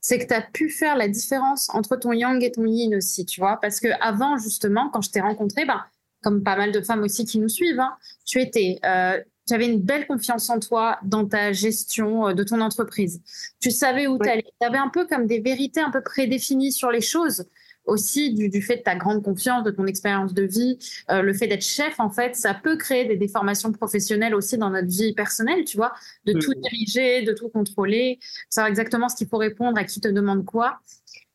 c'est 0.00 0.18
que 0.18 0.26
tu 0.26 0.34
as 0.34 0.42
pu 0.42 0.70
faire 0.70 0.96
la 0.96 1.08
différence 1.08 1.68
entre 1.70 1.96
ton 1.96 2.12
yang 2.12 2.42
et 2.42 2.52
ton 2.52 2.64
yin 2.64 2.94
aussi, 2.94 3.26
tu 3.26 3.40
vois. 3.40 3.58
Parce 3.60 3.80
que 3.80 3.88
avant, 4.00 4.38
justement, 4.38 4.88
quand 4.90 5.02
je 5.02 5.10
t'ai 5.10 5.20
rencontré, 5.20 5.64
ben, 5.64 5.84
comme 6.22 6.42
pas 6.42 6.56
mal 6.56 6.72
de 6.72 6.80
femmes 6.80 7.02
aussi 7.02 7.24
qui 7.24 7.38
nous 7.38 7.48
suivent, 7.48 7.80
hein, 7.80 7.96
tu 8.24 8.40
étais, 8.40 8.78
euh, 8.84 9.20
tu 9.46 9.54
avais 9.54 9.66
une 9.66 9.80
belle 9.80 10.06
confiance 10.06 10.48
en 10.50 10.58
toi 10.58 10.98
dans 11.02 11.26
ta 11.26 11.52
gestion 11.52 12.28
euh, 12.28 12.32
de 12.34 12.42
ton 12.42 12.60
entreprise. 12.60 13.20
Tu 13.60 13.70
savais 13.70 14.06
où 14.06 14.18
tu 14.18 14.28
allais. 14.28 14.44
Tu 14.60 14.66
avais 14.66 14.78
un 14.78 14.88
peu 14.88 15.06
comme 15.06 15.26
des 15.26 15.40
vérités 15.40 15.80
un 15.80 15.90
peu 15.90 16.02
prédéfinies 16.02 16.72
sur 16.72 16.90
les 16.90 17.00
choses 17.00 17.44
aussi 17.84 18.32
du, 18.34 18.48
du, 18.48 18.62
fait 18.62 18.78
de 18.78 18.82
ta 18.82 18.94
grande 18.94 19.22
confiance, 19.22 19.64
de 19.64 19.70
ton 19.70 19.86
expérience 19.86 20.34
de 20.34 20.42
vie, 20.42 20.78
euh, 21.10 21.22
le 21.22 21.32
fait 21.32 21.46
d'être 21.46 21.64
chef, 21.64 21.98
en 21.98 22.10
fait, 22.10 22.36
ça 22.36 22.54
peut 22.54 22.76
créer 22.76 23.04
des 23.04 23.16
déformations 23.16 23.72
professionnelles 23.72 24.34
aussi 24.34 24.58
dans 24.58 24.70
notre 24.70 24.88
vie 24.88 25.12
personnelle, 25.14 25.64
tu 25.64 25.76
vois, 25.76 25.92
de 26.24 26.32
tout 26.32 26.52
mm. 26.52 26.60
diriger, 26.60 27.22
de 27.22 27.32
tout 27.32 27.48
contrôler, 27.48 28.18
savoir 28.48 28.68
exactement 28.68 29.08
ce 29.08 29.16
qu'il 29.16 29.28
faut 29.28 29.38
répondre, 29.38 29.78
à 29.78 29.84
qui 29.84 30.00
te 30.00 30.08
demande 30.08 30.44
quoi. 30.44 30.80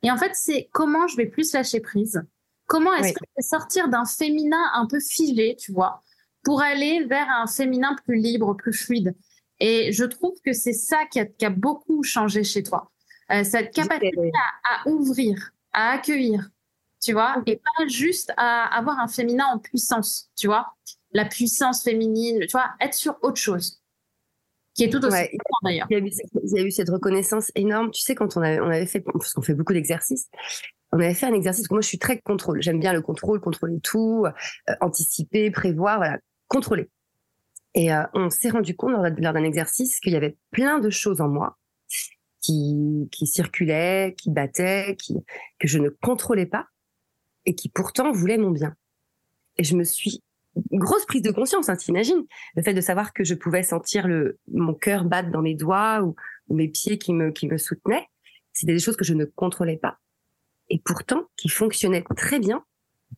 Et 0.03 0.11
en 0.11 0.17
fait, 0.17 0.31
c'est 0.33 0.69
comment 0.71 1.07
je 1.07 1.17
vais 1.17 1.25
plus 1.25 1.51
lâcher 1.53 1.79
prise? 1.79 2.23
Comment 2.67 2.93
est-ce 2.95 3.13
que 3.13 3.19
je 3.21 3.33
vais 3.37 3.47
sortir 3.47 3.89
d'un 3.89 4.05
féminin 4.05 4.71
un 4.73 4.87
peu 4.87 4.99
figé, 4.99 5.55
tu 5.59 5.71
vois, 5.71 6.01
pour 6.43 6.61
aller 6.61 7.03
vers 7.05 7.27
un 7.29 7.47
féminin 7.47 7.95
plus 8.05 8.17
libre, 8.17 8.55
plus 8.55 8.73
fluide? 8.73 9.15
Et 9.59 9.91
je 9.91 10.03
trouve 10.03 10.35
que 10.43 10.53
c'est 10.53 10.73
ça 10.73 11.05
qui 11.11 11.19
a, 11.19 11.25
qui 11.25 11.45
a, 11.45 11.49
beaucoup 11.49 12.03
changé 12.03 12.43
chez 12.43 12.63
toi. 12.63 12.91
Euh, 13.31 13.43
cette 13.43 13.73
capacité 13.73 14.31
à, 14.63 14.81
à 14.81 14.89
ouvrir, 14.89 15.54
à 15.75 15.91
accueillir, 15.91 16.49
tu 17.03 17.11
vois, 17.11 17.43
et 17.45 17.57
pas 17.57 17.87
juste 17.87 18.33
à 18.37 18.75
avoir 18.75 18.97
un 18.99 19.07
féminin 19.07 19.45
en 19.53 19.59
puissance, 19.59 20.31
tu 20.35 20.47
vois, 20.47 20.73
la 21.11 21.25
puissance 21.25 21.83
féminine, 21.83 22.39
tu 22.41 22.51
vois, 22.53 22.71
être 22.79 22.93
sur 22.93 23.17
autre 23.21 23.37
chose, 23.37 23.81
qui 24.73 24.85
est 24.85 24.89
tout 24.89 25.03
aussi 25.05 25.15
important 25.17 25.57
d'ailleurs. 25.63 25.87
Il, 25.89 25.97
y 25.97 26.59
a 26.59 26.63
eu 26.63 26.71
cette 26.71 26.89
reconnaissance 26.89 27.51
énorme, 27.55 27.91
tu 27.91 28.01
sais, 28.01 28.15
quand 28.15 28.37
on 28.37 28.41
avait, 28.41 28.59
on 28.61 28.67
avait 28.67 28.85
fait, 28.85 29.01
parce 29.01 29.33
qu'on 29.33 29.41
fait 29.41 29.53
beaucoup 29.53 29.73
d'exercices, 29.73 30.29
on 30.93 30.99
avait 30.99 31.13
fait 31.13 31.25
un 31.25 31.33
exercice, 31.33 31.69
moi 31.69 31.81
je 31.81 31.87
suis 31.87 31.99
très 31.99 32.19
contrôle, 32.21 32.61
j'aime 32.61 32.79
bien 32.79 32.93
le 32.93 33.01
contrôle, 33.01 33.41
contrôler 33.41 33.79
tout, 33.81 34.25
euh, 34.25 34.73
anticiper, 34.79 35.51
prévoir, 35.51 35.97
voilà, 35.97 36.19
contrôler. 36.47 36.89
Et 37.73 37.93
euh, 37.93 38.03
on 38.13 38.29
s'est 38.29 38.49
rendu 38.49 38.77
compte 38.77 38.93
lors 38.93 39.33
d'un 39.33 39.43
exercice 39.43 39.99
qu'il 39.99 40.13
y 40.13 40.15
avait 40.15 40.37
plein 40.51 40.79
de 40.79 40.89
choses 40.89 41.19
en 41.19 41.27
moi 41.27 41.57
qui, 42.45 43.09
qui 43.11 43.25
circulaient, 43.25 44.13
qui 44.17 44.29
battaient, 44.29 44.95
qui, 44.97 45.15
que 45.59 45.67
je 45.67 45.79
ne 45.79 45.89
contrôlais 45.89 46.45
pas 46.45 46.67
et 47.45 47.55
qui 47.55 47.69
pourtant 47.69 48.11
voulaient 48.11 48.37
mon 48.37 48.51
bien. 48.51 48.75
Et 49.57 49.63
je 49.63 49.75
me 49.75 49.83
suis 49.83 50.21
grosse 50.71 51.05
prise 51.05 51.21
de 51.21 51.31
conscience, 51.31 51.69
hein, 51.69 51.75
t'imagines? 51.75 52.25
Le 52.55 52.61
fait 52.61 52.73
de 52.73 52.81
savoir 52.81 53.13
que 53.13 53.23
je 53.23 53.33
pouvais 53.33 53.63
sentir 53.63 54.07
le 54.07 54.37
mon 54.51 54.73
cœur 54.73 55.05
battre 55.05 55.31
dans 55.31 55.41
mes 55.41 55.55
doigts 55.55 56.01
ou, 56.01 56.15
mes 56.53 56.67
pieds 56.67 56.99
qui 56.99 57.11
me 57.13 57.31
qui 57.31 57.47
me 57.47 57.57
soutenaient, 57.57 58.07
c'était 58.53 58.73
des 58.73 58.79
choses 58.79 58.95
que 58.95 59.03
je 59.03 59.15
ne 59.15 59.25
contrôlais 59.25 59.77
pas 59.77 59.97
et 60.69 60.79
pourtant 60.79 61.25
qui 61.35 61.49
fonctionnaient 61.49 62.03
très 62.15 62.39
bien 62.39 62.63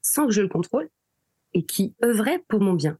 sans 0.02 0.26
que 0.26 0.32
je 0.32 0.42
le 0.42 0.48
contrôle 0.48 0.90
et 1.54 1.66
qui 1.66 1.94
œuvraient 2.02 2.44
pour 2.48 2.62
mon 2.62 2.74
bien. 2.74 2.98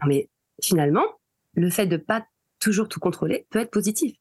Non 0.00 0.06
mais 0.06 0.28
finalement, 0.62 1.06
le 1.54 1.70
fait 1.70 1.86
de 1.86 1.96
pas 1.96 2.26
toujours 2.58 2.88
tout 2.88 3.00
contrôler 3.00 3.46
peut 3.48 3.60
être 3.60 3.70
positif. 3.70 4.14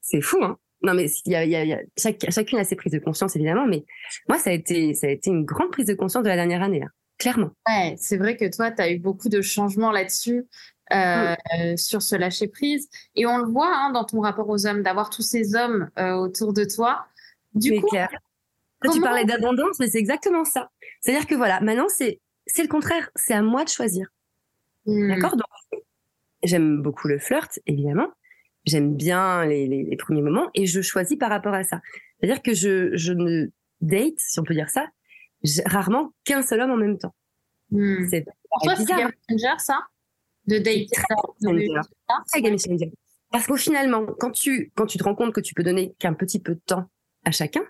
C'est 0.00 0.20
fou, 0.20 0.38
hein. 0.42 0.58
Non, 0.80 0.94
mais 0.94 1.10
il 1.26 1.32
y 1.32 1.34
a, 1.34 1.44
y 1.44 1.56
a, 1.56 1.64
y 1.64 1.72
a 1.72 1.80
chacune 1.96 2.58
a 2.58 2.64
ses 2.64 2.76
prises 2.76 2.92
de 2.92 3.00
conscience, 3.00 3.34
évidemment, 3.34 3.66
mais 3.66 3.84
moi, 4.28 4.38
ça 4.38 4.50
a 4.50 4.52
été, 4.52 4.94
ça 4.94 5.08
a 5.08 5.10
été 5.10 5.28
une 5.30 5.44
grande 5.44 5.72
prise 5.72 5.86
de 5.86 5.94
conscience 5.94 6.22
de 6.22 6.28
la 6.28 6.36
dernière 6.36 6.62
année, 6.62 6.82
hein, 6.82 6.90
clairement. 7.18 7.50
Ouais, 7.68 7.96
c'est 7.98 8.16
vrai 8.16 8.36
que 8.36 8.48
toi, 8.54 8.70
tu 8.70 8.80
as 8.80 8.92
eu 8.92 8.98
beaucoup 8.98 9.28
de 9.28 9.42
changements 9.42 9.90
là-dessus. 9.90 10.46
euh, 10.92 11.76
sur 11.76 12.02
ce 12.02 12.16
lâcher 12.16 12.48
prise. 12.48 12.88
Et 13.14 13.26
on 13.26 13.38
le 13.38 13.44
voit 13.44 13.74
hein, 13.74 13.90
dans 13.92 14.04
ton 14.04 14.20
rapport 14.20 14.48
aux 14.48 14.66
hommes, 14.66 14.82
d'avoir 14.82 15.10
tous 15.10 15.22
ces 15.22 15.54
hommes 15.54 15.90
euh, 15.98 16.14
autour 16.14 16.52
de 16.52 16.64
toi. 16.64 17.06
Du 17.54 17.80
coup, 17.80 17.88
clair. 17.88 18.08
tu 18.92 19.00
parlais 19.00 19.24
d'abondance, 19.24 19.78
mais 19.80 19.88
c'est 19.88 19.98
exactement 19.98 20.44
ça. 20.44 20.70
C'est-à-dire 21.00 21.26
que 21.26 21.34
voilà, 21.34 21.60
maintenant 21.60 21.88
c'est 21.88 22.20
c'est 22.46 22.62
le 22.62 22.68
contraire. 22.68 23.10
C'est 23.16 23.34
à 23.34 23.42
moi 23.42 23.64
de 23.64 23.68
choisir. 23.68 24.08
Hmm. 24.86 25.08
D'accord? 25.08 25.36
Donc 25.36 25.82
j'aime 26.42 26.82
beaucoup 26.82 27.08
le 27.08 27.18
flirt, 27.18 27.58
évidemment. 27.66 28.08
J'aime 28.68 28.94
bien 28.94 29.46
les, 29.46 29.66
les, 29.66 29.96
premiers 29.96 30.22
moments 30.22 30.50
et 30.54 30.66
je 30.66 30.80
choisis 30.82 31.16
par 31.16 31.30
rapport 31.30 31.54
à 31.54 31.64
ça. 31.64 31.80
C'est-à-dire 32.20 32.42
que 32.42 32.52
je 32.54 32.90
je 32.94 33.12
ne 33.12 33.46
date, 33.80 34.14
si 34.18 34.38
on 34.38 34.44
peut 34.44 34.54
dire 34.54 34.68
ça, 34.68 34.86
rarement 35.66 36.12
qu'un 36.24 36.42
seul 36.42 36.60
homme 36.60 36.72
en 36.72 36.76
même 36.76 36.98
temps. 36.98 37.14
Hmm. 37.70 38.06
C'est 38.08 38.26
bizarre. 38.76 39.10
C'est 39.28 39.38
ça? 39.58 39.80
De 40.46 40.58
date. 40.58 40.88
Parce 43.30 43.46
qu'au 43.46 43.56
finalement, 43.56 44.06
quand 44.18 44.30
tu, 44.30 44.72
quand 44.74 44.86
tu 44.86 44.98
te 44.98 45.04
rends 45.04 45.14
compte 45.14 45.34
que 45.34 45.40
tu 45.40 45.54
peux 45.54 45.62
donner 45.62 45.94
qu'un 45.98 46.14
petit 46.14 46.40
peu 46.40 46.54
de 46.54 46.60
temps 46.60 46.88
à 47.24 47.30
chacun, 47.30 47.62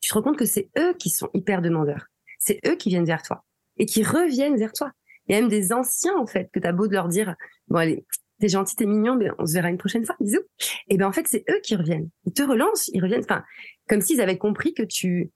tu 0.00 0.10
te 0.10 0.14
rends 0.14 0.22
compte 0.22 0.38
que 0.38 0.44
c'est 0.44 0.68
eux 0.78 0.94
qui 0.94 1.10
sont 1.10 1.30
hyper 1.32 1.62
demandeurs. 1.62 2.06
C'est 2.38 2.60
eux 2.66 2.76
qui 2.76 2.90
viennent 2.90 3.06
vers 3.06 3.22
toi 3.22 3.44
et 3.78 3.86
qui 3.86 4.02
reviennent 4.02 4.56
vers 4.56 4.72
toi. 4.72 4.92
Il 5.26 5.34
y 5.34 5.38
a 5.38 5.40
même 5.40 5.50
des 5.50 5.72
anciens, 5.72 6.16
en 6.16 6.26
fait, 6.26 6.50
que 6.52 6.60
tu 6.60 6.66
as 6.66 6.72
beau 6.72 6.86
de 6.86 6.92
leur 6.92 7.08
dire, 7.08 7.34
bon, 7.68 7.78
allez, 7.78 8.04
t'es 8.40 8.48
gentil, 8.48 8.76
t'es 8.76 8.86
mignon, 8.86 9.16
mais 9.16 9.28
on 9.38 9.46
se 9.46 9.54
verra 9.54 9.70
une 9.70 9.78
prochaine 9.78 10.04
fois, 10.04 10.16
bisous. 10.20 10.42
Et 10.88 10.96
ben, 10.96 11.06
en 11.06 11.12
fait, 11.12 11.26
c'est 11.26 11.44
eux 11.50 11.60
qui 11.62 11.76
reviennent. 11.76 12.08
Ils 12.24 12.32
te 12.32 12.42
relancent, 12.42 12.88
ils 12.88 13.02
reviennent, 13.02 13.24
enfin, 13.24 13.44
comme 13.88 14.00
s'ils 14.00 14.20
avaient 14.20 14.38
compris 14.38 14.74
que 14.74 14.82
tu, 14.82 15.30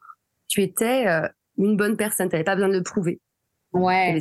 tu 0.49 0.62
étais 0.62 1.07
euh, 1.07 1.28
une 1.59 1.76
bonne 1.76 1.97
personne. 1.97 2.28
T'avais 2.28 2.45
pas 2.45 2.54
besoin 2.54 2.69
de 2.69 2.76
le 2.76 2.83
prouver. 2.83 3.21
Ouais. 3.73 4.19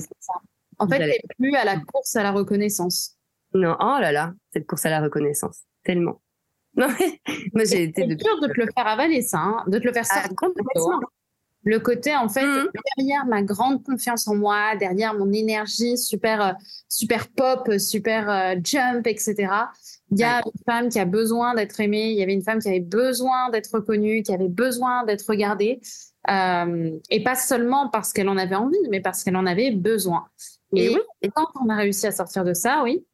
En 0.77 0.87
fait, 0.87 0.99
t'es 0.99 1.21
plus 1.37 1.55
à 1.55 1.65
la 1.65 1.79
course 1.79 2.15
à 2.15 2.23
la 2.23 2.31
reconnaissance. 2.31 3.17
Non, 3.53 3.75
oh 3.79 3.97
là 3.99 4.11
là, 4.11 4.33
cette 4.53 4.67
course 4.67 4.85
à 4.85 4.89
la 4.89 5.01
reconnaissance, 5.01 5.63
tellement. 5.83 6.21
Non, 6.75 6.87
mais 6.99 7.19
moi 7.53 7.65
j'ai 7.65 7.83
été. 7.83 8.05
C'est 8.07 8.15
dur 8.15 8.39
de 8.41 8.47
te 8.47 8.61
le 8.61 8.67
faire 8.73 8.85
avaler, 8.85 9.23
ça, 9.23 9.39
hein, 9.39 9.65
de 9.67 9.79
te 9.79 9.87
le 9.87 9.91
faire 9.91 10.05
ah, 10.11 10.21
sortir. 10.21 10.37
Ah, 10.39 11.07
le 11.63 11.79
côté, 11.79 12.15
en 12.15 12.29
fait, 12.29 12.45
mmh. 12.45 12.69
derrière 12.97 13.25
ma 13.25 13.41
grande 13.43 13.83
confiance 13.83 14.27
en 14.27 14.35
moi, 14.35 14.75
derrière 14.77 15.13
mon 15.13 15.31
énergie 15.33 15.97
super, 15.97 16.41
euh, 16.41 16.51
super 16.87 17.27
pop, 17.27 17.69
super 17.77 18.29
euh, 18.29 18.55
jump, 18.63 19.05
etc. 19.07 19.35
Il 20.11 20.19
y 20.19 20.23
a 20.23 20.41
une 20.45 20.63
femme 20.65 20.89
qui 20.89 20.99
a 20.99 21.05
besoin 21.05 21.53
d'être 21.53 21.79
aimée. 21.79 22.11
Il 22.11 22.17
y 22.17 22.23
avait 22.23 22.33
une 22.33 22.43
femme 22.43 22.59
qui 22.59 22.69
avait 22.69 22.79
besoin 22.79 23.49
d'être 23.49 23.69
reconnue, 23.73 24.23
qui 24.23 24.33
avait 24.33 24.47
besoin 24.47 25.03
d'être 25.03 25.25
regardée. 25.27 25.81
Euh, 26.29 26.91
et 27.09 27.23
pas 27.23 27.35
seulement 27.35 27.89
parce 27.89 28.13
qu'elle 28.13 28.29
en 28.29 28.37
avait 28.37 28.55
envie, 28.55 28.77
mais 28.89 29.01
parce 29.01 29.23
qu'elle 29.23 29.37
en 29.37 29.45
avait 29.45 29.71
besoin. 29.71 30.25
Et, 30.75 30.95
quand 31.33 31.47
on 31.63 31.69
a 31.69 31.75
réussi 31.75 32.07
à 32.07 32.11
sortir 32.11 32.43
de 32.43 32.53
ça, 32.53 32.81
oui. 32.83 33.05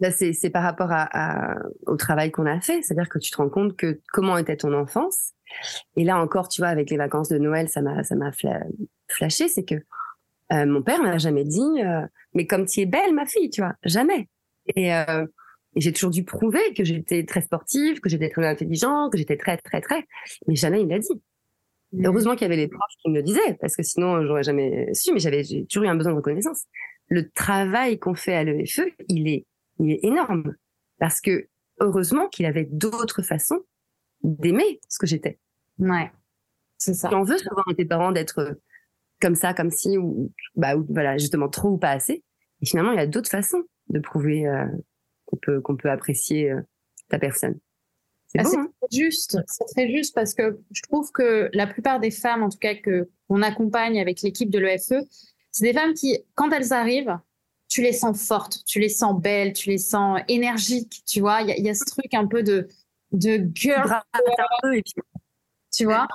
Là, 0.00 0.10
c'est 0.10 0.50
par 0.50 0.62
rapport 0.62 0.88
à, 0.90 1.56
au 1.86 1.96
travail 1.96 2.30
qu'on 2.30 2.46
a 2.46 2.60
fait. 2.60 2.82
C'est-à-dire 2.82 3.08
que 3.08 3.18
tu 3.18 3.30
te 3.30 3.36
rends 3.36 3.48
compte 3.48 3.76
que 3.76 4.00
comment 4.12 4.36
était 4.36 4.56
ton 4.56 4.72
enfance. 4.74 5.32
Et 5.96 6.04
là 6.04 6.18
encore, 6.18 6.48
tu 6.48 6.60
vois, 6.60 6.68
avec 6.68 6.90
les 6.90 6.96
vacances 6.96 7.28
de 7.28 7.38
Noël, 7.38 7.68
ça 7.68 7.80
m'a 7.80 8.02
ça 8.02 8.16
m'a 8.16 8.30
flashé. 9.08 9.48
C'est 9.48 9.64
que 9.64 9.76
euh, 10.52 10.66
mon 10.66 10.82
père 10.82 11.02
m'a 11.02 11.18
jamais 11.18 11.44
dit, 11.44 11.60
euh, 11.60 12.06
mais 12.34 12.46
comme 12.46 12.66
tu 12.66 12.80
es 12.80 12.86
belle, 12.86 13.14
ma 13.14 13.26
fille, 13.26 13.50
tu 13.50 13.60
vois, 13.60 13.74
jamais. 13.84 14.28
Et, 14.76 14.94
euh, 14.94 15.26
et 15.76 15.80
j'ai 15.80 15.92
toujours 15.92 16.10
dû 16.10 16.24
prouver 16.24 16.60
que 16.76 16.84
j'étais 16.84 17.24
très 17.24 17.40
sportive, 17.40 18.00
que 18.00 18.08
j'étais 18.08 18.30
très 18.30 18.46
intelligente, 18.46 19.12
que 19.12 19.18
j'étais 19.18 19.36
très, 19.36 19.56
très, 19.58 19.80
très. 19.80 20.04
Mais 20.46 20.54
jamais 20.54 20.82
il 20.82 20.88
l'a 20.88 20.98
dit. 20.98 21.22
Mmh. 21.92 22.06
Heureusement 22.06 22.32
qu'il 22.32 22.42
y 22.42 22.44
avait 22.46 22.56
les 22.56 22.68
profs 22.68 22.94
qui 23.02 23.10
me 23.10 23.16
le 23.16 23.22
disaient, 23.22 23.54
parce 23.60 23.76
que 23.76 23.82
sinon, 23.82 24.24
j'aurais 24.26 24.42
jamais 24.42 24.92
su, 24.94 25.12
mais 25.12 25.20
j'avais 25.20 25.42
toujours 25.68 25.84
eu 25.84 25.88
un 25.88 25.94
besoin 25.94 26.12
de 26.12 26.16
reconnaissance. 26.16 26.64
Le 27.08 27.30
travail 27.30 27.98
qu'on 27.98 28.14
fait 28.14 28.34
à 28.34 28.44
l'EFE, 28.44 28.82
il 29.08 29.28
est, 29.28 29.46
il 29.78 29.92
est 29.92 30.04
énorme. 30.04 30.54
Parce 30.98 31.20
que, 31.20 31.48
heureusement 31.80 32.28
qu'il 32.28 32.46
avait 32.46 32.68
d'autres 32.70 33.22
façons 33.22 33.60
d'aimer 34.22 34.80
ce 34.88 34.98
que 34.98 35.06
j'étais. 35.06 35.38
Ouais. 35.78 36.10
C'est 36.78 36.94
ça. 36.94 37.08
Si 37.08 37.14
on 37.14 37.24
veut 37.24 37.38
savoir 37.38 37.64
à 37.68 37.74
tes 37.74 37.84
parents 37.84 38.12
d'être 38.12 38.58
comme 39.20 39.34
ça, 39.34 39.54
comme 39.54 39.70
si, 39.70 39.96
ou, 39.98 40.32
bah, 40.54 40.74
voilà, 40.88 41.18
justement 41.18 41.48
trop 41.48 41.70
ou 41.70 41.78
pas 41.78 41.90
assez. 41.90 42.22
Et 42.60 42.66
finalement, 42.66 42.92
il 42.92 42.96
y 42.96 43.02
a 43.02 43.06
d'autres 43.06 43.30
façons 43.30 43.62
de 43.88 43.98
prouver 43.98 44.46
euh, 44.46 44.66
qu'on 45.26 45.36
peut, 45.36 45.60
qu'on 45.60 45.76
peut 45.76 45.90
apprécier 45.90 46.50
euh, 46.50 46.60
ta 47.08 47.18
personne. 47.18 47.58
C'est 48.28 48.40
ah, 48.40 48.48
hein. 48.56 48.68
juste, 48.90 49.38
c'est 49.46 49.64
très 49.66 49.88
juste 49.90 50.14
parce 50.14 50.34
que 50.34 50.58
je 50.72 50.82
trouve 50.82 51.10
que 51.12 51.48
la 51.52 51.66
plupart 51.66 52.00
des 52.00 52.10
femmes, 52.10 52.42
en 52.42 52.48
tout 52.48 52.58
cas 52.58 52.74
que 52.74 53.08
qu'on 53.28 53.42
accompagne 53.42 54.00
avec 54.00 54.22
l'équipe 54.22 54.50
de 54.50 54.58
l'EFE, 54.58 55.04
c'est 55.52 55.64
des 55.64 55.72
femmes 55.72 55.94
qui, 55.94 56.18
quand 56.34 56.50
elles 56.50 56.72
arrivent, 56.72 57.16
tu 57.74 57.82
les 57.82 57.92
sens 57.92 58.24
fortes, 58.24 58.60
tu 58.64 58.78
les 58.78 58.88
sens 58.88 59.20
belles, 59.20 59.52
tu 59.52 59.68
les 59.68 59.78
sens 59.78 60.20
énergiques, 60.28 61.02
tu 61.04 61.18
vois. 61.18 61.42
Il 61.42 61.58
y, 61.58 61.62
y, 61.62 61.68
a 61.68 61.74
ce 61.74 61.84
truc 61.84 62.14
un 62.14 62.28
peu 62.28 62.44
de 62.44 62.68
de 63.10 63.50
girl, 63.52 64.00
tu 65.74 65.84
vois. 65.84 66.06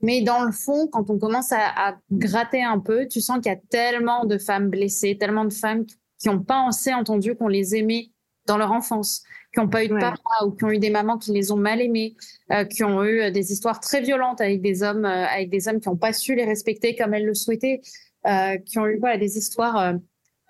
Mais 0.00 0.22
dans 0.22 0.42
le 0.42 0.52
fond, 0.52 0.88
quand 0.90 1.10
on 1.10 1.18
commence 1.18 1.52
à, 1.52 1.88
à 1.88 1.98
gratter 2.10 2.62
un 2.62 2.78
peu, 2.78 3.06
tu 3.08 3.20
sens 3.20 3.40
qu'il 3.40 3.52
y 3.52 3.54
a 3.54 3.60
tellement 3.68 4.24
de 4.24 4.38
femmes 4.38 4.70
blessées, 4.70 5.18
tellement 5.18 5.44
de 5.44 5.52
femmes 5.52 5.84
qui 6.18 6.28
n'ont 6.28 6.42
pas 6.42 6.66
assez 6.66 6.94
entendu 6.94 7.36
qu'on 7.36 7.48
les 7.48 7.76
aimait 7.76 8.10
dans 8.46 8.56
leur 8.56 8.72
enfance, 8.72 9.22
qui 9.52 9.60
n'ont 9.60 9.68
pas 9.68 9.84
eu 9.84 9.88
de 9.88 9.98
papa 9.98 10.46
ou 10.46 10.52
qui 10.52 10.64
ont 10.64 10.70
eu 10.70 10.78
des 10.78 10.90
mamans 10.90 11.18
qui 11.18 11.32
les 11.32 11.52
ont 11.52 11.56
mal 11.58 11.82
aimés, 11.82 12.16
euh, 12.52 12.64
qui 12.64 12.84
ont 12.84 13.04
eu 13.04 13.20
euh, 13.20 13.30
des 13.30 13.52
histoires 13.52 13.80
très 13.80 14.00
violentes 14.00 14.40
avec 14.40 14.62
des 14.62 14.82
hommes, 14.82 15.04
euh, 15.04 15.26
avec 15.26 15.50
des 15.50 15.68
hommes 15.68 15.78
qui 15.78 15.90
n'ont 15.90 15.98
pas 15.98 16.14
su 16.14 16.34
les 16.34 16.46
respecter 16.46 16.96
comme 16.96 17.12
elles 17.12 17.26
le 17.26 17.34
souhaitaient, 17.34 17.82
euh, 18.26 18.56
qui 18.56 18.78
ont 18.78 18.86
eu 18.86 18.98
voilà 18.98 19.18
des 19.18 19.36
histoires 19.36 19.94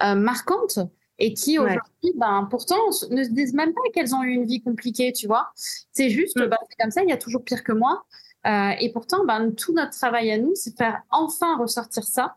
euh, 0.02 0.14
marquantes 0.14 0.78
et 1.18 1.34
qui 1.34 1.58
aujourd'hui, 1.58 2.12
ben 2.16 2.48
pourtant 2.50 2.80
ne 3.10 3.22
se 3.22 3.30
disent 3.30 3.54
même 3.54 3.72
pas 3.72 3.80
qu'elles 3.92 4.14
ont 4.14 4.22
eu 4.22 4.30
une 4.30 4.44
vie 4.44 4.62
compliquée, 4.62 5.12
tu 5.12 5.26
vois. 5.26 5.52
C'est 5.54 6.10
juste, 6.10 6.36
mm. 6.38 6.46
ben, 6.46 6.58
c'est 6.68 6.76
comme 6.82 6.90
ça, 6.90 7.02
il 7.02 7.10
y 7.10 7.12
a 7.12 7.18
toujours 7.18 7.44
pire 7.44 7.62
que 7.62 7.72
moi. 7.72 8.04
et 8.44 8.90
pourtant, 8.92 9.24
ben 9.24 9.52
tout 9.52 9.72
notre 9.72 9.92
travail 9.92 10.32
à 10.32 10.38
nous, 10.38 10.52
c'est 10.54 10.76
faire 10.76 11.02
enfin 11.10 11.56
ressortir 11.58 12.02
ça 12.04 12.36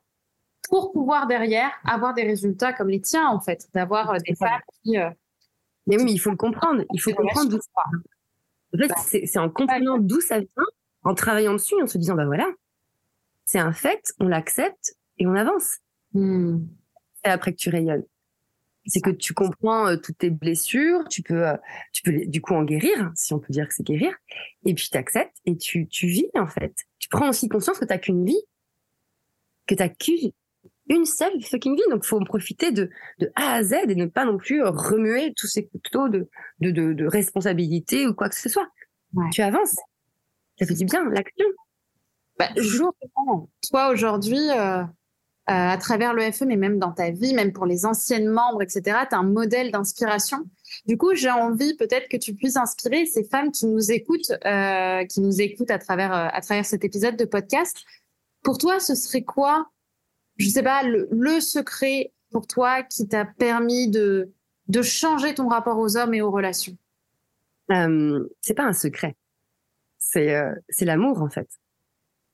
pour 0.70 0.92
pouvoir 0.92 1.28
derrière 1.28 1.72
avoir 1.84 2.14
des 2.14 2.24
résultats 2.24 2.74
comme 2.74 2.90
les 2.90 3.02
tiens 3.02 3.28
en 3.28 3.40
fait, 3.40 3.68
d'avoir 3.74 4.20
des 4.22 4.36
femmes 4.36 4.62
qui 4.84 4.98
mais 5.88 5.98
oui, 5.98 6.06
mais 6.06 6.12
il 6.12 6.18
faut 6.18 6.32
le 6.32 6.38
comprendre. 6.38 6.84
Il 6.94 7.00
faut 7.00 7.14
comprendre 7.14 7.50
d'où 7.50 7.60
ça 7.60 7.84
En 8.74 8.78
fait, 8.78 9.26
c'est 9.26 9.40
en 9.40 9.50
comprenant 9.50 9.98
d'où 9.98 10.20
ça 10.20 10.40
vient, 10.40 10.66
en 11.04 11.14
travaillant 11.14 11.54
dessus, 11.54 11.76
en 11.82 11.88
se 11.88 11.98
disant, 11.98 12.16
bah 12.16 12.26
voilà, 12.26 12.48
c'est 13.46 13.60
un 13.60 13.74
fait, 13.74 14.14
on 14.20 14.28
l'accepte 14.28 14.96
et 15.20 15.28
on 15.28 15.36
avance. 15.36 15.78
Hmm. 16.14 16.60
Après 17.29 17.51
que 17.51 17.58
tu 17.58 17.70
rayonnes. 17.70 18.05
C'est 18.88 19.01
que 19.01 19.10
tu 19.10 19.34
comprends 19.34 19.88
euh, 19.88 19.98
toutes 19.98 20.20
tes 20.20 20.29
blessures, 20.29 21.08
tu 21.10 21.24
peux, 21.24 21.48
euh, 21.48 21.58
tu 21.91 22.03
peux 22.03 22.25
du 22.27 22.39
coup 22.39 22.53
en 22.53 22.63
guérir, 22.63 23.12
si 23.15 23.34
on 23.34 23.39
peut 23.39 23.51
dire 23.51 23.67
que 23.67 23.74
c'est 23.74 23.84
guérir, 23.84 24.15
et 24.63 24.75
puis 24.75 24.88
tu 24.91 24.98
acceptes 24.98 25.36
et 25.46 25.58
tu, 25.58 25.88
tu 25.88 26.05
vis 26.05 26.29
en 26.36 26.46
fait. 26.46 26.74
Tu 27.00 27.10
prends 27.10 27.29
aussi 27.29 27.50
conscience 27.50 27.79
que 27.79 27.86
tu 27.86 27.89
n'as 27.89 27.98
qu'une 27.98 28.24
vie, 28.24 28.41
que 29.65 29.74
tu 29.74 29.82
n'as 29.82 29.89
qu'une 29.89 30.32
une 30.88 31.05
seule 31.05 31.41
fucking 31.41 31.75
vie. 31.75 31.89
Donc, 31.89 32.03
faut 32.03 32.20
en 32.20 32.24
profiter 32.24 32.72
de, 32.72 32.89
de 33.20 33.32
A 33.36 33.53
à 33.53 33.63
Z 33.63 33.74
et 33.89 33.96
ne 33.96 34.05
pas 34.05 34.25
non 34.25 34.38
plus 34.38 34.63
remuer 34.63 35.34
tous 35.36 35.48
ces 35.48 35.65
couteaux 35.67 36.10
de, 36.10 36.29
de, 36.60 36.72
de, 36.72 36.94
de 36.94 37.05
responsabilité 37.05 38.08
ou 38.08 38.13
quoi 38.13 38.29
que 38.29 38.36
ce 38.36 38.50
soit. 38.50 38.67
Tu 39.32 39.41
avances. 39.41 39.75
Ça 40.60 40.65
fait 40.65 40.74
du 40.74 40.86
bien, 40.86 41.10
l'action. 41.10 41.46
Bah, 42.38 42.50
jour, 42.58 42.94
toi, 43.70 43.89
aujourd'hui, 43.89 44.50
euh, 44.51 44.84
à 45.48 45.78
travers 45.78 46.14
l'EFE, 46.14 46.42
mais 46.42 46.56
même 46.56 46.80
dans 46.80 46.92
ta 46.92 47.12
vie, 47.12 47.34
même 47.34 47.54
pour 47.54 47.66
les 47.66 47.86
anciennes 47.86 48.28
membres, 48.28 48.64
etc., 48.64 48.82
tu 49.10 49.16
as 49.16 49.20
un 49.20 49.24
modèle 49.24 49.72
d'inspiration. 49.72 50.40
Du 50.88 50.98
coup, 50.98 51.14
j'ai 51.14 51.30
envie 51.30 51.75
peut-être 51.75 52.10
que 52.10 52.18
tu 52.18 52.34
puisses 52.34 52.58
inspirer 52.58 53.06
ces 53.06 53.24
femmes 53.24 53.52
qui 53.52 53.68
nous 53.68 53.92
écoutent, 53.92 54.32
euh, 54.46 55.06
qui 55.06 55.22
nous 55.22 55.42
écoutent 55.42 55.70
à 55.72 55.78
travers, 55.78 56.14
euh, 56.14 56.28
à 56.32 56.42
travers 56.42 56.66
cet 56.66 56.84
épisode 56.84 57.16
de 57.16 57.25
podcast. 57.25 57.84
Pour 58.42 58.58
toi, 58.58 58.80
ce 58.80 58.96
serait 58.96 59.24
quoi 59.24 59.68
je 60.38 60.50
sais 60.50 60.64
pas, 60.64 60.84
le, 60.84 61.08
le 61.12 61.40
secret 61.40 62.12
pour 62.32 62.48
toi 62.48 62.84
qui 62.84 63.08
t'a 63.08 63.25
permis 63.25 63.90
de, 63.90 64.32
de 64.68 64.82
changer 64.82 65.34
ton 65.34 65.48
rapport 65.48 65.78
aux 65.78 65.98
hommes 65.98 66.14
et 66.14 66.22
aux 66.22 66.32
relations? 66.32 66.78
Euh, 67.72 68.28
C'est 68.42 68.54
pas 68.54 68.66
un 68.66 68.74
secret. 68.74 69.16
C'est 69.98 70.36
euh, 70.36 70.54
c'est 70.70 70.86
l'amour 70.86 71.22
en 71.22 71.30
fait. 71.30 71.50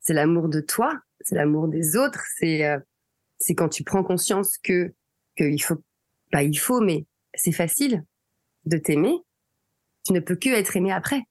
C'est 0.01 0.13
l'amour 0.13 0.50
de 0.50 0.60
toi, 0.60 1.00
c'est 1.22 1.36
l'amour 1.36 1.68
des 1.68 1.96
autres. 1.96 2.22
C'est 2.38 2.65
euh, 2.65 2.80
c'est 3.41 3.55
quand 3.55 3.69
tu 3.69 3.83
prends 3.83 4.03
conscience 4.03 4.57
que 4.57 4.93
qu'il 5.36 5.62
faut 5.62 5.81
pas 6.31 6.43
il 6.43 6.57
faut 6.57 6.81
mais 6.81 7.05
c'est 7.33 7.51
facile 7.51 8.03
de 8.65 8.77
t'aimer. 8.77 9.17
Tu 10.05 10.13
ne 10.13 10.19
peux 10.19 10.36
que 10.36 10.50
être 10.50 10.75
aimé 10.75 10.91
après. 10.91 11.24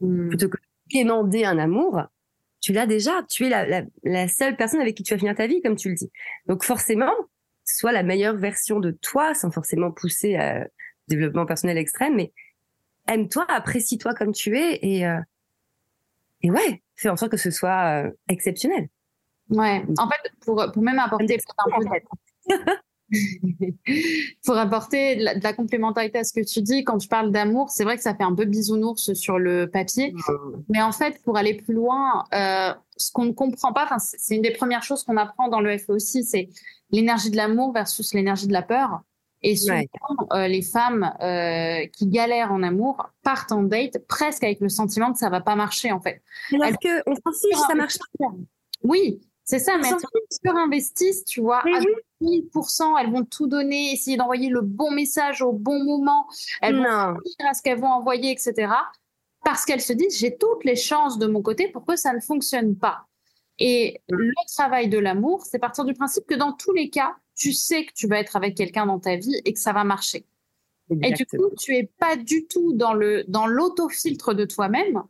Hmm. 0.00 0.28
Plutôt 0.28 0.48
que 0.48 0.58
quémander 0.88 1.44
un 1.44 1.58
amour, 1.58 2.02
tu 2.60 2.72
l'as 2.72 2.86
déjà. 2.86 3.22
Tu 3.28 3.46
es 3.46 3.48
la, 3.48 3.84
la, 4.02 4.28
seule 4.28 4.56
personne 4.56 4.80
avec 4.80 4.96
qui 4.96 5.02
tu 5.02 5.14
vas 5.14 5.18
finir 5.18 5.34
ta 5.34 5.46
vie, 5.46 5.60
comme 5.62 5.76
tu 5.76 5.88
le 5.88 5.94
dis. 5.94 6.10
Donc 6.46 6.64
forcément, 6.64 7.12
sois 7.64 7.92
la 7.92 8.02
meilleure 8.02 8.36
version 8.36 8.80
de 8.80 8.90
toi, 8.90 9.34
sans 9.34 9.50
forcément 9.50 9.90
pousser 9.90 10.36
à 10.36 10.66
développement 11.08 11.46
personnel 11.46 11.78
extrême, 11.78 12.16
mais 12.16 12.32
aime-toi, 13.08 13.44
apprécie-toi 13.48 14.14
comme 14.14 14.32
tu 14.32 14.56
es 14.56 14.78
et 14.82 15.06
euh, 15.06 15.18
et 16.42 16.50
ouais, 16.50 16.82
fais 16.96 17.08
en 17.08 17.16
sorte 17.16 17.32
que 17.32 17.36
ce 17.36 17.50
soit 17.50 18.04
euh, 18.04 18.10
exceptionnel. 18.28 18.88
Ouais. 19.52 19.84
En 19.98 20.08
fait, 20.08 20.30
pour 20.44 20.64
pour 20.72 20.82
même 20.82 20.98
apporter 20.98 21.38
un 21.58 21.80
peu 21.80 22.60
Pour 24.44 24.56
apporter 24.56 25.16
de 25.16 25.42
la, 25.42 25.52
complémentarité 25.52 26.18
à 26.18 26.24
ce 26.24 26.32
que 26.32 26.44
tu 26.44 26.62
dis, 26.62 26.84
quand 26.84 26.98
tu 26.98 27.08
parles 27.08 27.30
d'amour, 27.30 27.70
c'est 27.70 27.84
vrai 27.84 27.96
que 27.96 28.02
ça 28.02 28.14
fait 28.14 28.22
un 28.22 28.34
peu 28.34 28.44
bisounours 28.44 29.12
sur 29.12 29.38
le 29.38 29.68
papier. 29.68 30.14
Mais 30.68 30.82
en 30.82 30.92
fait, 30.92 31.22
pour 31.22 31.36
aller 31.36 31.54
plus 31.54 31.74
loin, 31.74 32.24
euh, 32.32 32.72
ce 32.96 33.12
qu'on 33.12 33.26
ne 33.26 33.32
comprend 33.32 33.72
pas, 33.72 33.88
c'est 33.98 34.36
une 34.36 34.42
des 34.42 34.52
premières 34.52 34.82
choses 34.82 35.04
qu'on 35.04 35.16
apprend 35.16 35.48
dans 35.48 35.60
le 35.60 35.76
FE 35.76 35.90
aussi, 35.90 36.24
c'est 36.24 36.48
l'énergie 36.90 37.30
de 37.30 37.36
l'amour 37.36 37.72
versus 37.72 38.14
l'énergie 38.14 38.46
de 38.46 38.52
la 38.52 38.62
peur. 38.62 39.00
Et 39.44 39.56
souvent, 39.56 39.82
euh, 40.32 40.46
les 40.46 40.62
femmes 40.62 41.12
euh, 41.20 41.84
qui 41.92 42.06
galèrent 42.06 42.52
en 42.52 42.62
amour 42.62 43.10
partent 43.24 43.50
en 43.50 43.64
date 43.64 43.98
presque 44.06 44.44
avec 44.44 44.60
le 44.60 44.68
sentiment 44.68 45.12
que 45.12 45.18
ça 45.18 45.30
va 45.30 45.40
pas 45.40 45.56
marcher 45.56 45.90
en 45.90 46.00
fait. 46.00 46.22
Parce 46.56 46.76
que 46.76 47.02
on 47.10 47.14
s'en 47.16 47.32
fiche, 47.32 47.58
ça 47.66 47.74
marche 47.74 47.98
pas. 47.98 48.26
Oui, 48.84 49.20
c'est 49.52 49.58
ça, 49.58 49.76
mais 49.76 49.88
elles 49.90 50.38
surinvestissent, 50.46 51.26
tu 51.26 51.42
vois, 51.42 51.58
à 51.58 51.80
1000%, 52.22 52.98
elles 52.98 53.12
vont 53.12 53.24
tout 53.26 53.46
donner, 53.46 53.92
essayer 53.92 54.16
d'envoyer 54.16 54.48
le 54.48 54.62
bon 54.62 54.90
message 54.90 55.42
au 55.42 55.52
bon 55.52 55.84
moment, 55.84 56.26
elles 56.62 56.76
vont 56.76 57.12
réfléchir 57.12 57.46
à 57.46 57.52
ce 57.52 57.60
qu'elles 57.60 57.78
vont 57.78 57.92
envoyer, 57.92 58.30
etc. 58.30 58.72
Parce 59.44 59.66
qu'elles 59.66 59.82
se 59.82 59.92
disent, 59.92 60.18
j'ai 60.18 60.38
toutes 60.38 60.64
les 60.64 60.76
chances 60.76 61.18
de 61.18 61.26
mon 61.26 61.42
côté 61.42 61.68
pour 61.68 61.84
que 61.84 61.96
ça 61.96 62.14
ne 62.14 62.20
fonctionne 62.20 62.76
pas. 62.76 63.06
Et 63.58 64.00
mm. 64.10 64.16
le 64.16 64.32
travail 64.56 64.88
de 64.88 64.98
l'amour, 64.98 65.44
c'est 65.44 65.58
partir 65.58 65.84
du 65.84 65.92
principe 65.92 66.24
que 66.26 66.34
dans 66.34 66.54
tous 66.54 66.72
les 66.72 66.88
cas, 66.88 67.14
tu 67.34 67.52
sais 67.52 67.84
que 67.84 67.92
tu 67.92 68.06
vas 68.06 68.20
être 68.20 68.36
avec 68.36 68.56
quelqu'un 68.56 68.86
dans 68.86 69.00
ta 69.00 69.16
vie 69.16 69.38
et 69.44 69.52
que 69.52 69.60
ça 69.60 69.74
va 69.74 69.84
marcher. 69.84 70.24
Et 71.02 71.12
du 71.12 71.26
coup, 71.26 71.50
tu 71.58 71.76
es 71.76 71.90
pas 71.98 72.16
du 72.16 72.46
tout 72.46 72.72
dans 72.72 72.94
le 72.94 73.24
dans 73.28 73.46
l'autofiltre 73.46 74.34
de 74.34 74.46
toi-même, 74.46 75.02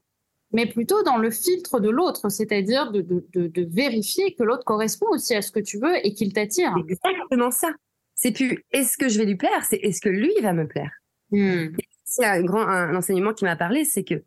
mais 0.52 0.66
plutôt 0.66 1.02
dans 1.02 1.16
le 1.16 1.30
filtre 1.30 1.80
de 1.80 1.88
l'autre, 1.88 2.28
c'est-à-dire 2.28 2.92
de, 2.92 3.00
de, 3.00 3.46
de, 3.46 3.64
vérifier 3.70 4.34
que 4.34 4.42
l'autre 4.42 4.64
correspond 4.64 5.06
aussi 5.10 5.34
à 5.34 5.42
ce 5.42 5.50
que 5.50 5.60
tu 5.60 5.78
veux 5.78 5.94
et 6.04 6.12
qu'il 6.12 6.32
t'attire. 6.32 6.74
Exactement 6.76 7.50
ça. 7.50 7.68
C'est 8.14 8.32
plus 8.32 8.64
est-ce 8.70 8.98
que 8.98 9.08
je 9.08 9.18
vais 9.18 9.24
lui 9.24 9.36
plaire, 9.36 9.64
c'est 9.64 9.76
est-ce 9.76 10.00
que 10.00 10.10
lui 10.10 10.32
va 10.42 10.52
me 10.52 10.66
plaire? 10.66 10.90
Hmm. 11.30 11.68
C'est 12.04 12.26
un 12.26 12.42
grand 12.42 12.66
un 12.66 12.94
enseignement 12.94 13.32
qui 13.32 13.44
m'a 13.44 13.56
parlé, 13.56 13.84
c'est 13.84 14.04
que 14.04 14.22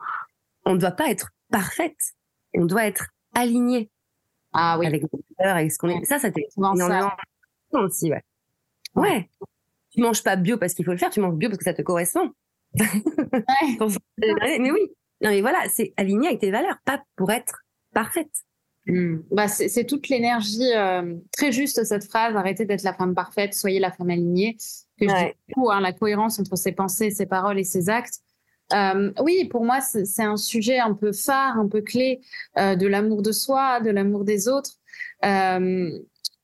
on 0.65 0.73
ne 0.73 0.79
doit 0.79 0.91
pas 0.91 1.09
être 1.09 1.29
parfaite, 1.51 2.13
on 2.55 2.65
doit 2.65 2.85
être 2.87 3.07
aligné. 3.35 3.91
Ah 4.53 4.77
oui. 4.79 4.87
Avec 4.87 5.03
nos 5.03 5.09
avec 5.37 5.71
ce 5.71 5.77
qu'on 5.77 5.89
est. 5.89 6.03
Ça, 6.05 6.17
ça 6.17 6.31
t'est 6.31 6.47
aussi, 7.73 8.09
ouais. 8.09 8.23
Ouais. 8.95 9.29
Tu 9.91 10.01
manges 10.01 10.23
pas 10.23 10.35
bio 10.35 10.57
parce 10.57 10.73
qu'il 10.73 10.85
faut 10.85 10.91
le 10.91 10.97
faire, 10.97 11.09
tu 11.09 11.19
manges 11.19 11.35
bio 11.35 11.49
parce 11.49 11.59
que 11.59 11.65
ça 11.65 11.73
te 11.73 11.81
correspond. 11.81 12.31
mais 12.73 14.71
oui. 14.71 14.91
Non, 15.25 15.31
mais 15.31 15.41
voilà, 15.41 15.57
c'est 15.73 15.91
aligné 15.97 16.27
avec 16.27 16.39
tes 16.39 16.51
valeurs, 16.51 16.77
pas 16.85 17.01
pour 17.15 17.31
être 17.31 17.63
parfaite. 17.95 18.29
Hmm. 18.85 19.21
Bah, 19.31 19.47
c'est 19.47 19.85
toute 19.85 20.07
l'énergie, 20.09 20.71
euh, 20.75 21.15
très 21.31 21.51
juste 21.51 21.83
cette 21.83 22.03
phrase, 22.03 22.35
arrêtez 22.35 22.65
d'être 22.65 22.83
la 22.83 22.93
femme 22.93 23.15
parfaite, 23.15 23.55
soyez 23.55 23.79
la 23.79 23.91
femme 23.91 24.11
alignée. 24.11 24.55
Que 24.99 25.07
je 25.09 25.13
dis 25.15 25.33
hein, 25.57 25.81
la 25.81 25.93
cohérence 25.93 26.39
entre 26.39 26.55
ses 26.55 26.73
pensées, 26.73 27.09
ses 27.09 27.25
paroles 27.25 27.57
et 27.57 27.63
ses 27.63 27.89
actes. 27.89 28.19
Euh, 28.73 29.11
oui, 29.23 29.45
pour 29.45 29.65
moi, 29.65 29.81
c'est 29.81 30.23
un 30.23 30.37
sujet 30.37 30.77
un 30.77 30.93
peu 30.93 31.11
phare, 31.11 31.57
un 31.57 31.67
peu 31.67 31.81
clé 31.81 32.21
euh, 32.59 32.75
de 32.75 32.85
l'amour 32.85 33.23
de 33.23 33.31
soi, 33.31 33.79
de 33.79 33.89
l'amour 33.89 34.25
des 34.25 34.47
autres. 34.47 34.75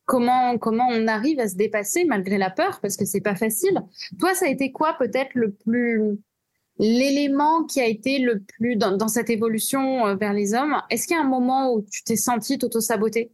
Comment 0.06 0.58
comment 0.58 0.88
on 0.90 1.08
arrive 1.08 1.40
à 1.40 1.48
se 1.48 1.56
dépasser 1.56 2.04
malgré 2.06 2.40
la 2.40 2.50
peur, 2.50 2.80
parce 2.82 2.98
que 2.98 3.06
c'est 3.06 3.22
pas 3.22 3.36
facile. 3.36 3.80
Toi, 4.20 4.34
ça 4.34 4.48
a 4.48 4.50
été 4.50 4.72
quoi 4.72 4.96
peut-être 4.98 5.36
le 5.36 5.52
plus 5.52 6.18
l'élément 6.82 7.64
qui 7.64 7.80
a 7.80 7.86
été 7.86 8.20
le 8.20 8.42
plus 8.42 8.76
dans, 8.76 8.98
dans 8.98 9.08
cette 9.08 9.30
évolution 9.30 10.08
euh, 10.08 10.16
vers 10.16 10.34
les 10.34 10.54
hommes 10.54 10.82
Est-ce 10.90 11.08
qu'il 11.08 11.16
y 11.16 11.20
a 11.20 11.24
un 11.24 11.30
moment 11.30 11.74
où 11.74 11.86
tu 11.90 12.04
t'es 12.04 12.18
senti 12.18 12.58
t'auto-saboter? 12.58 13.32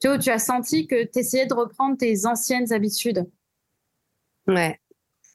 Tu 0.00 0.08
vois, 0.08 0.16
où 0.16 0.20
tu 0.20 0.30
as 0.30 0.38
senti 0.38 0.86
que 0.86 1.04
tu 1.04 1.18
essayais 1.18 1.46
de 1.46 1.54
reprendre 1.54 1.96
tes 1.96 2.26
anciennes 2.26 2.72
habitudes? 2.72 3.24
Ouais, 4.48 4.80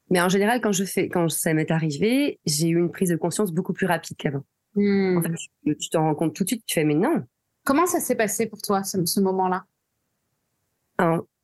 mais 0.10 0.22
en 0.22 0.30
général, 0.30 0.60
quand 0.60 0.72
je 0.72 0.84
fais, 0.84 1.08
quand 1.08 1.30
ça 1.30 1.54
m'est 1.54 1.72
arrivé, 1.72 2.40
j'ai 2.46 2.68
eu 2.68 2.80
une 2.80 2.92
prise 2.92 3.10
de 3.10 3.16
conscience 3.16 3.52
beaucoup 3.52 3.74
plus 3.74 3.86
rapide 3.86 4.18
qu'avant. 4.18 4.44
Hmm. 4.76 5.18
En 5.18 5.22
fait, 5.22 5.76
tu 5.76 5.90
t'en 5.90 6.04
rends 6.04 6.16
compte 6.16 6.36
tout 6.36 6.44
de 6.44 6.50
suite, 6.50 6.66
tu 6.66 6.74
fais, 6.76 6.84
mais 6.84 6.96
non. 6.96 7.24
Comment 7.64 7.86
ça 7.86 8.00
s'est 8.00 8.16
passé 8.16 8.48
pour 8.48 8.62
toi, 8.62 8.84
ce, 8.84 9.06
ce 9.06 9.20
moment-là? 9.22 9.66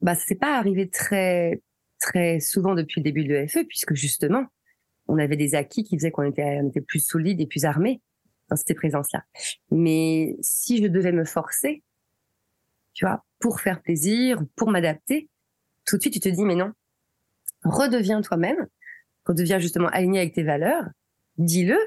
bah, 0.01 0.13
ça 0.13 0.25
s'est 0.25 0.35
pas 0.35 0.57
arrivé 0.57 0.87
très, 0.89 1.61
très 1.99 2.39
souvent 2.39 2.75
depuis 2.75 3.01
le 3.01 3.03
début 3.03 3.23
de 3.23 3.33
l'EFE, 3.33 3.65
puisque 3.67 3.95
justement, 3.95 4.45
on 5.07 5.17
avait 5.17 5.37
des 5.37 5.55
acquis 5.55 5.83
qui 5.83 5.97
faisaient 5.97 6.11
qu'on 6.11 6.23
était, 6.23 6.59
on 6.61 6.69
était 6.69 6.81
plus 6.81 6.99
solide 6.99 7.41
et 7.41 7.47
plus 7.47 7.65
armé 7.65 8.01
dans 8.49 8.55
ces 8.55 8.73
présences-là. 8.73 9.23
Mais 9.71 10.35
si 10.41 10.81
je 10.81 10.87
devais 10.87 11.11
me 11.11 11.25
forcer, 11.25 11.83
tu 12.93 13.05
vois, 13.05 13.23
pour 13.39 13.61
faire 13.61 13.81
plaisir, 13.81 14.41
pour 14.55 14.69
m'adapter, 14.69 15.29
tout 15.85 15.97
de 15.97 16.01
suite, 16.01 16.13
tu 16.13 16.19
te 16.19 16.29
dis, 16.29 16.43
mais 16.43 16.55
non, 16.55 16.71
redeviens 17.63 18.21
toi-même, 18.21 18.67
redeviens 19.25 19.59
justement 19.59 19.87
aligné 19.89 20.19
avec 20.19 20.33
tes 20.33 20.43
valeurs, 20.43 20.85
dis-le, 21.37 21.77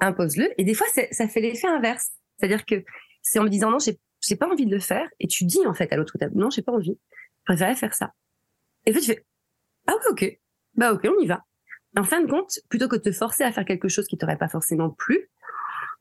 impose-le, 0.00 0.50
et 0.58 0.64
des 0.64 0.74
fois 0.74 0.86
ça 1.12 1.28
fait 1.28 1.40
l'effet 1.40 1.68
inverse, 1.68 2.10
c'est-à-dire 2.36 2.64
que 2.64 2.84
c'est 3.22 3.38
en 3.38 3.44
me 3.44 3.48
disant 3.48 3.70
non, 3.70 3.78
j'ai 3.78 4.36
pas 4.36 4.48
envie 4.48 4.66
de 4.66 4.74
le 4.74 4.80
faire, 4.80 5.08
et 5.20 5.26
tu 5.26 5.44
dis 5.44 5.64
en 5.66 5.74
fait 5.74 5.92
à 5.92 5.96
l'autre 5.96 6.16
table 6.18 6.36
non, 6.36 6.50
j'ai 6.50 6.62
pas 6.62 6.72
envie, 6.72 6.98
je 7.12 7.44
préférerais 7.44 7.76
faire 7.76 7.94
ça. 7.94 8.12
Et 8.86 8.92
fait 8.92 9.00
tu 9.00 9.06
fais 9.06 9.24
ah 9.86 9.92
ouais 9.92 10.10
ok, 10.10 10.40
bah 10.74 10.92
ok 10.92 11.06
on 11.06 11.20
y 11.20 11.26
va. 11.26 11.44
En 11.96 12.04
fin 12.04 12.20
de 12.20 12.30
compte, 12.30 12.60
plutôt 12.68 12.88
que 12.88 12.96
de 12.96 13.02
te 13.02 13.12
forcer 13.12 13.44
à 13.44 13.52
faire 13.52 13.64
quelque 13.64 13.88
chose 13.88 14.06
qui 14.06 14.16
t'aurait 14.16 14.38
pas 14.38 14.48
forcément 14.48 14.90
plu, 14.90 15.28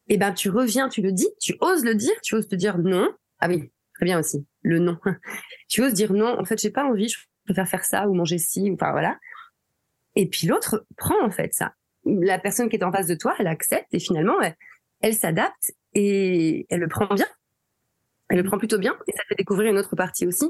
eh 0.07 0.17
ben 0.17 0.33
tu 0.33 0.49
reviens, 0.49 0.89
tu 0.89 1.01
le 1.01 1.11
dis, 1.11 1.27
tu 1.39 1.55
oses 1.61 1.83
le 1.83 1.95
dire, 1.95 2.13
tu 2.21 2.35
oses 2.35 2.47
te 2.47 2.55
dire 2.55 2.77
non. 2.77 3.09
Ah 3.39 3.47
oui, 3.47 3.71
très 3.95 4.05
bien 4.05 4.19
aussi, 4.19 4.45
le 4.61 4.79
non. 4.79 4.97
tu 5.67 5.83
oses 5.83 5.93
dire 5.93 6.13
non, 6.13 6.39
en 6.39 6.45
fait 6.45 6.59
j'ai 6.59 6.71
pas 6.71 6.83
envie, 6.83 7.13
préfère 7.45 7.67
faire 7.67 7.85
ça 7.85 8.07
ou 8.07 8.13
manger 8.13 8.37
ci, 8.37 8.69
ou 8.69 8.75
enfin 8.75 8.91
voilà. 8.91 9.17
Et 10.15 10.27
puis 10.27 10.47
l'autre 10.47 10.85
prend 10.97 11.23
en 11.23 11.31
fait 11.31 11.53
ça. 11.53 11.73
La 12.05 12.39
personne 12.39 12.69
qui 12.69 12.75
est 12.75 12.83
en 12.83 12.91
face 12.91 13.07
de 13.07 13.15
toi, 13.15 13.35
elle 13.39 13.47
accepte 13.47 13.93
et 13.93 13.99
finalement, 13.99 14.35
elle, 15.01 15.13
s'adapte 15.13 15.73
et 15.93 16.65
elle 16.69 16.79
le 16.79 16.87
prend 16.87 17.13
bien. 17.13 17.27
Elle 18.29 18.37
le 18.37 18.43
prend 18.43 18.57
plutôt 18.57 18.77
bien 18.77 18.97
et 19.07 19.11
ça 19.11 19.23
fait 19.27 19.35
découvrir 19.35 19.71
une 19.71 19.77
autre 19.77 19.95
partie 19.95 20.25
aussi. 20.25 20.45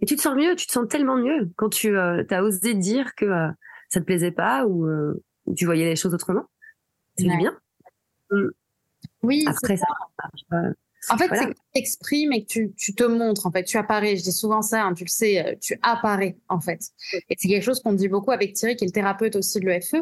Et 0.00 0.06
tu 0.06 0.16
te 0.16 0.20
sens 0.20 0.34
mieux, 0.34 0.56
tu 0.56 0.66
te 0.66 0.72
sens 0.72 0.86
tellement 0.88 1.16
mieux 1.16 1.50
quand 1.56 1.68
tu 1.68 1.96
euh, 1.96 2.24
as 2.30 2.42
osé 2.42 2.74
dire 2.74 3.14
que 3.14 3.24
euh, 3.24 3.48
ça 3.94 4.00
te 4.00 4.04
plaisait 4.04 4.30
pas 4.30 4.66
ou 4.66 4.86
euh, 4.86 5.22
tu 5.56 5.64
voyais 5.64 5.86
les 5.86 5.96
choses 5.96 6.14
autrement? 6.14 6.44
C'est 7.16 7.24
bien? 7.24 7.56
Mm. 8.30 8.48
Oui. 9.22 9.44
Après 9.46 9.76
ça, 9.76 9.86
ça 10.50 10.58
en 11.10 11.18
fait, 11.18 11.28
c'est 11.34 11.46
que 11.46 11.52
tu 11.52 11.58
exprimes 11.74 12.32
et 12.32 12.44
que 12.44 12.48
tu, 12.48 12.72
tu, 12.76 12.94
te 12.94 13.04
montres, 13.04 13.46
en 13.46 13.50
fait, 13.50 13.64
tu 13.64 13.76
apparais. 13.76 14.16
Je 14.16 14.22
dis 14.22 14.32
souvent 14.32 14.62
ça, 14.62 14.84
hein, 14.84 14.94
tu 14.94 15.04
le 15.04 15.10
sais, 15.10 15.44
euh, 15.44 15.54
tu 15.60 15.78
apparais, 15.82 16.38
en 16.48 16.60
fait. 16.60 16.80
Et 17.28 17.34
c'est 17.36 17.48
quelque 17.48 17.62
chose 17.62 17.80
qu'on 17.82 17.92
dit 17.92 18.08
beaucoup 18.08 18.30
avec 18.30 18.54
Thierry, 18.54 18.76
qui 18.76 18.84
est 18.84 18.88
le 18.88 18.92
thérapeute 18.92 19.36
aussi 19.36 19.60
de 19.60 19.66
l'EFE. 19.66 19.94
Euh, 19.94 20.00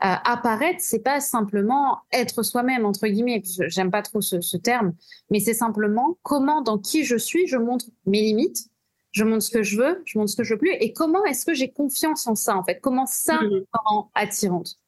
apparaître, 0.00 0.80
c'est 0.80 1.02
pas 1.02 1.20
simplement 1.20 1.98
être 2.12 2.42
soi-même, 2.42 2.84
entre 2.84 3.06
guillemets. 3.06 3.42
J'aime 3.68 3.90
pas 3.90 4.02
trop 4.02 4.20
ce, 4.20 4.40
ce 4.40 4.56
terme, 4.56 4.94
mais 5.30 5.40
c'est 5.40 5.54
simplement 5.54 6.18
comment, 6.22 6.62
dans 6.62 6.78
qui 6.78 7.04
je 7.04 7.16
suis, 7.16 7.46
je 7.46 7.56
montre 7.56 7.86
mes 8.06 8.20
limites, 8.20 8.68
je 9.14 9.22
montre 9.22 9.42
ce 9.42 9.50
que 9.50 9.62
je 9.62 9.76
veux, 9.76 10.02
je 10.04 10.18
montre 10.18 10.30
ce 10.30 10.36
que 10.36 10.42
je 10.42 10.54
veux 10.54 10.58
plus, 10.58 10.72
et 10.72 10.92
comment 10.92 11.24
est-ce 11.24 11.46
que 11.46 11.54
j'ai 11.54 11.70
confiance 11.70 12.26
en 12.26 12.34
ça, 12.34 12.56
en 12.56 12.64
fait? 12.64 12.80
Comment 12.80 13.06
ça 13.06 13.40
me 13.42 13.64
rend 13.72 14.10
attirante? 14.14 14.80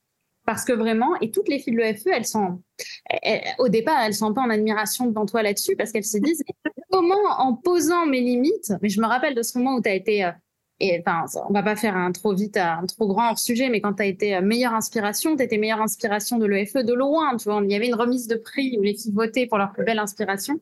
Parce 0.45 0.65
que 0.65 0.73
vraiment, 0.73 1.17
et 1.21 1.31
toutes 1.31 1.49
les 1.49 1.59
filles 1.59 1.75
de 1.75 1.79
l'EFE, 1.79 2.07
elles 2.07 2.27
sont, 2.27 2.61
au 3.59 3.69
départ, 3.69 4.01
elles 4.03 4.15
sont 4.15 4.27
un 4.27 4.33
peu 4.33 4.41
en 4.41 4.51
admiration 4.51 5.07
devant 5.07 5.27
toi 5.27 5.43
là-dessus 5.43 5.77
parce 5.77 5.93
qu'elles 5.93 6.05
se 6.05 6.19
disent 6.19 6.43
comment, 6.91 7.15
en 7.39 7.55
posant 7.55 8.07
mes 8.07 8.21
limites, 8.21 8.73
mais 8.83 8.89
je 8.89 9.01
me 9.01 9.07
rappelle 9.07 9.35
de 9.35 9.43
ce 9.43 9.59
moment 9.59 9.77
où 9.77 9.83
tu 9.83 9.89
as 9.89 9.95
été, 9.95 10.25
euh, 10.25 10.33
et 10.81 11.01
enfin, 11.01 11.25
on 11.49 11.53
va 11.53 11.63
pas 11.63 11.77
faire 11.77 11.97
un 11.97 12.11
trop 12.11 12.35
vite, 12.35 12.57
un 12.57 12.85
trop 12.87 13.07
grand 13.07 13.31
hors 13.31 13.39
sujet, 13.39 13.69
mais 13.69 13.81
quand 13.81 13.95
tu 13.95 14.03
as 14.03 14.07
été 14.07 14.35
euh, 14.35 14.41
meilleure 14.43 14.75
inspiration, 14.75 15.37
tu 15.37 15.43
étais 15.43 15.59
meilleure 15.59 15.81
inspiration 15.81 16.39
de 16.39 16.47
l'EFE 16.47 16.85
de 16.85 16.93
loin, 16.93 17.37
tu 17.37 17.49
vois, 17.49 17.61
il 17.65 17.71
y 17.71 17.77
avait 17.77 17.89
une 17.89 17.95
remise 17.95 18.27
de 18.27 18.37
prix 18.37 18.77
où 18.79 18.83
les 18.83 18.95
filles 18.95 19.13
votaient 19.13 19.47
pour 19.47 19.59
leur 19.59 19.73
plus 19.73 19.85
belle 19.85 20.01
inspiration 20.01 20.61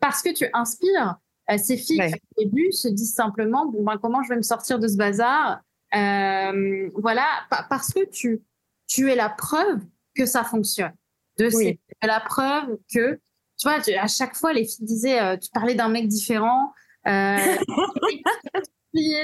parce 0.00 0.22
que 0.22 0.32
tu 0.34 0.46
inspires. 0.52 1.16
Euh, 1.50 1.58
ces 1.58 1.76
filles 1.76 2.00
qui, 2.08 2.20
au 2.36 2.44
début, 2.44 2.72
se 2.72 2.88
disent 2.88 3.14
simplement, 3.14 3.66
bon, 3.66 3.84
ben, 3.84 3.98
comment 4.00 4.22
je 4.22 4.30
vais 4.30 4.36
me 4.36 4.42
sortir 4.42 4.78
de 4.78 4.88
ce 4.88 4.96
bazar? 4.96 5.60
Euh, 5.94 6.90
voilà, 6.94 7.26
parce 7.68 7.92
que 7.92 8.08
tu, 8.10 8.42
tu 8.86 9.10
es 9.10 9.14
la 9.16 9.28
preuve 9.28 9.80
que 10.14 10.26
ça 10.26 10.44
fonctionne. 10.44 10.92
De 11.38 11.48
oui. 11.54 11.78
c'est 12.00 12.06
la 12.06 12.20
preuve 12.20 12.78
que, 12.92 13.20
tu 13.58 13.68
vois, 13.68 13.78
à 14.00 14.06
chaque 14.06 14.34
fois, 14.34 14.52
les 14.52 14.64
filles 14.64 14.86
disaient, 14.86 15.20
euh, 15.20 15.36
tu 15.36 15.50
parlais 15.50 15.74
d'un 15.74 15.88
mec 15.88 16.08
différent, 16.08 16.72
euh, 17.06 17.36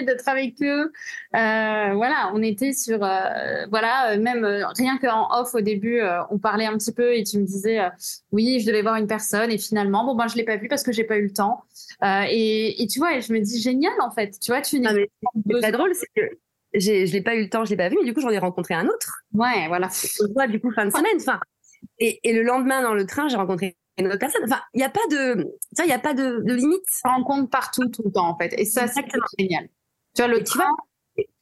d'être 0.03 0.29
avec 0.29 0.55
eux. 0.63 0.93
Euh, 1.35 1.95
voilà, 1.95 2.31
on 2.35 2.43
était 2.43 2.73
sur, 2.73 3.03
euh, 3.03 3.67
voilà, 3.71 4.17
même 4.19 4.45
euh, 4.45 4.67
rien 4.77 4.99
qu'en 4.99 5.29
off 5.31 5.55
au 5.55 5.61
début, 5.61 6.01
on 6.31 6.39
parlait 6.39 6.67
un 6.67 6.77
petit 6.79 6.93
peu 6.93 7.15
et 7.15 7.25
tu 7.25 7.39
me 7.39 7.45
disais, 7.45 7.81
oui, 8.31 8.61
je 8.61 8.67
devais 8.67 8.83
voir 8.83 8.97
une 8.97 9.07
personne 9.07 9.51
et 9.51 9.59
finalement, 9.59 10.05
bon 10.05 10.15
ben, 10.15 10.29
je 10.29 10.37
l'ai 10.37 10.45
pas 10.45 10.57
vu 10.57 10.69
parce 10.69 10.83
que 10.83 10.93
j'ai 10.93 11.05
pas 11.05 11.17
eu 11.17 11.25
le 11.25 11.33
temps. 11.33 11.65
Et, 12.03 12.83
et, 12.83 12.87
tu 12.87 12.99
vois, 12.99 13.21
je 13.21 13.33
me 13.33 13.41
dis 13.41 13.61
génial 13.61 13.95
en 14.01 14.11
fait. 14.11 14.39
Tu 14.41 14.51
vois, 14.51 14.61
tu 14.61 14.81
n'es 14.81 15.09
pas 15.61 15.73
drôle, 15.73 15.95
c'est 15.95 16.09
que 16.15 16.37
je 16.75 17.13
l'ai 17.13 17.23
pas 17.23 17.35
eu 17.35 17.43
le 17.43 17.51
temps, 17.51 17.65
je 17.65 17.71
l'ai 17.71 17.77
pas 17.77 17.89
vu, 17.89 17.97
mais 18.01 18.07
du 18.07 18.15
coup, 18.15 18.21
j'en 18.21 18.31
ai 18.31 18.39
rencontré 18.39 18.75
un 18.75 18.87
autre. 18.87 19.23
Ouais, 19.33 19.69
voilà. 19.69 19.89
On 20.21 20.33
voit 20.33 20.47
du 20.47 20.61
coup 20.61 20.73
fin 20.73 20.87
de 20.87 20.91
semaine. 20.91 21.17
Enfin, 21.17 21.39
et, 21.99 22.21
et 22.25 22.33
le 22.33 22.43
lendemain 22.43 22.83
dans 22.83 22.95
le 22.95 23.07
train, 23.07 23.29
j'ai 23.29 23.37
rencontré 23.37 23.77
une 23.99 24.07
autre 24.07 24.19
personne. 24.19 24.43
Enfin, 24.45 24.61
il 24.75 24.79
n'y 24.79 24.85
a 24.85 24.91
pas 24.91 25.07
de, 25.11 25.49
il 25.79 25.89
y 25.89 25.93
a 25.93 25.99
pas 25.99 26.15
de, 26.15 26.43
de 26.43 26.55
limite. 26.55 26.85
On 27.05 27.11
rencontre 27.11 27.51
partout, 27.51 27.89
tout 27.89 28.03
le 28.05 28.13
temps, 28.13 28.29
en 28.29 28.37
fait. 28.37 28.55
Et 28.59 28.65
ça, 28.65 28.87
c'est 28.87 29.05
génial. 29.39 29.69
Tu 30.15 30.23
vois, 30.23 30.29
le 30.29 30.43
train. 30.43 30.69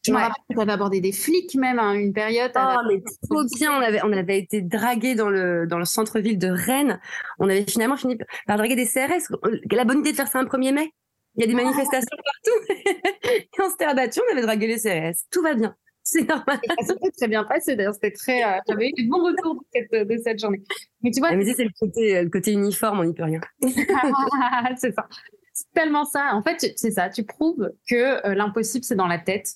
Je 0.05 0.13
me 0.13 0.17
rappelle 0.17 0.43
que 0.49 0.55
tu 0.55 0.61
avais 0.61 0.73
abordé 0.73 1.01
des 1.01 1.13
flics 1.13 1.55
même 1.57 1.79
à 1.79 1.95
une 1.95 2.13
période. 2.13 2.53
Oh, 2.57 2.77
mais 2.89 3.03
trop 3.29 3.45
bien. 3.55 3.73
On 3.73 3.83
avait, 3.83 4.01
on 4.03 4.13
avait 4.13 4.39
été 4.39 4.63
dragués 4.63 5.15
dans 5.15 5.29
le, 5.29 5.67
dans 5.67 5.79
le 5.79 5.85
centre-ville 5.85 6.39
de 6.39 6.49
Rennes. 6.49 7.01
On 7.39 7.49
avait 7.49 7.65
finalement 7.69 7.97
fini 7.97 8.17
par 8.47 8.57
draguer 8.57 8.77
des 8.77 8.87
CRS. 8.87 9.31
La 9.71 9.85
bonne 9.85 10.01
idée 10.01 10.13
de 10.13 10.17
faire 10.17 10.29
ça 10.29 10.39
un 10.39 10.45
1er 10.45 10.73
mai. 10.73 10.93
Il 11.37 11.43
y 11.43 11.45
a 11.45 11.47
des 11.47 11.59
ah. 11.61 11.63
manifestations 11.63 12.17
partout. 12.17 12.83
et 13.31 13.49
on 13.61 13.71
s'était 13.71 13.85
abattu, 13.85 14.21
on 14.27 14.33
avait 14.33 14.43
dragué 14.43 14.67
les 14.67 14.79
CRS. 14.79 15.27
Tout 15.31 15.43
va 15.43 15.55
bien. 15.55 15.77
C'est 16.12 16.29
normal. 16.29 16.59
Ça 16.81 16.94
s'est 16.94 17.11
très 17.16 17.29
bien 17.29 17.44
passé 17.44 17.77
d'ailleurs. 17.77 17.94
C'était 17.94 18.11
très, 18.11 18.42
euh, 18.42 18.59
j'avais 18.68 18.88
eu 18.88 18.92
des 18.92 19.05
bons 19.05 19.23
retours 19.23 19.55
de 19.55 19.61
cette, 19.73 20.09
de 20.09 20.16
cette 20.18 20.40
journée. 20.40 20.61
Mais 21.03 21.11
tu 21.12 21.20
vois. 21.20 21.37
Mais 21.37 21.44
c'est 21.53 21.64
le 21.64 21.70
côté, 21.79 22.20
le 22.23 22.29
côté 22.29 22.53
uniforme, 22.53 23.01
on 23.01 23.05
n'y 23.05 23.14
peut 23.14 23.23
rien. 23.23 23.40
c'est 24.77 24.92
ça. 24.92 25.07
C'est 25.53 25.73
tellement 25.73 26.05
ça. 26.05 26.31
En 26.33 26.42
fait, 26.42 26.73
c'est 26.77 26.90
ça. 26.90 27.09
Tu 27.11 27.25
prouves 27.25 27.70
que 27.88 28.27
euh, 28.27 28.35
l'impossible, 28.35 28.85
c'est 28.85 28.96
dans 28.96 29.07
la 29.07 29.18
tête. 29.18 29.55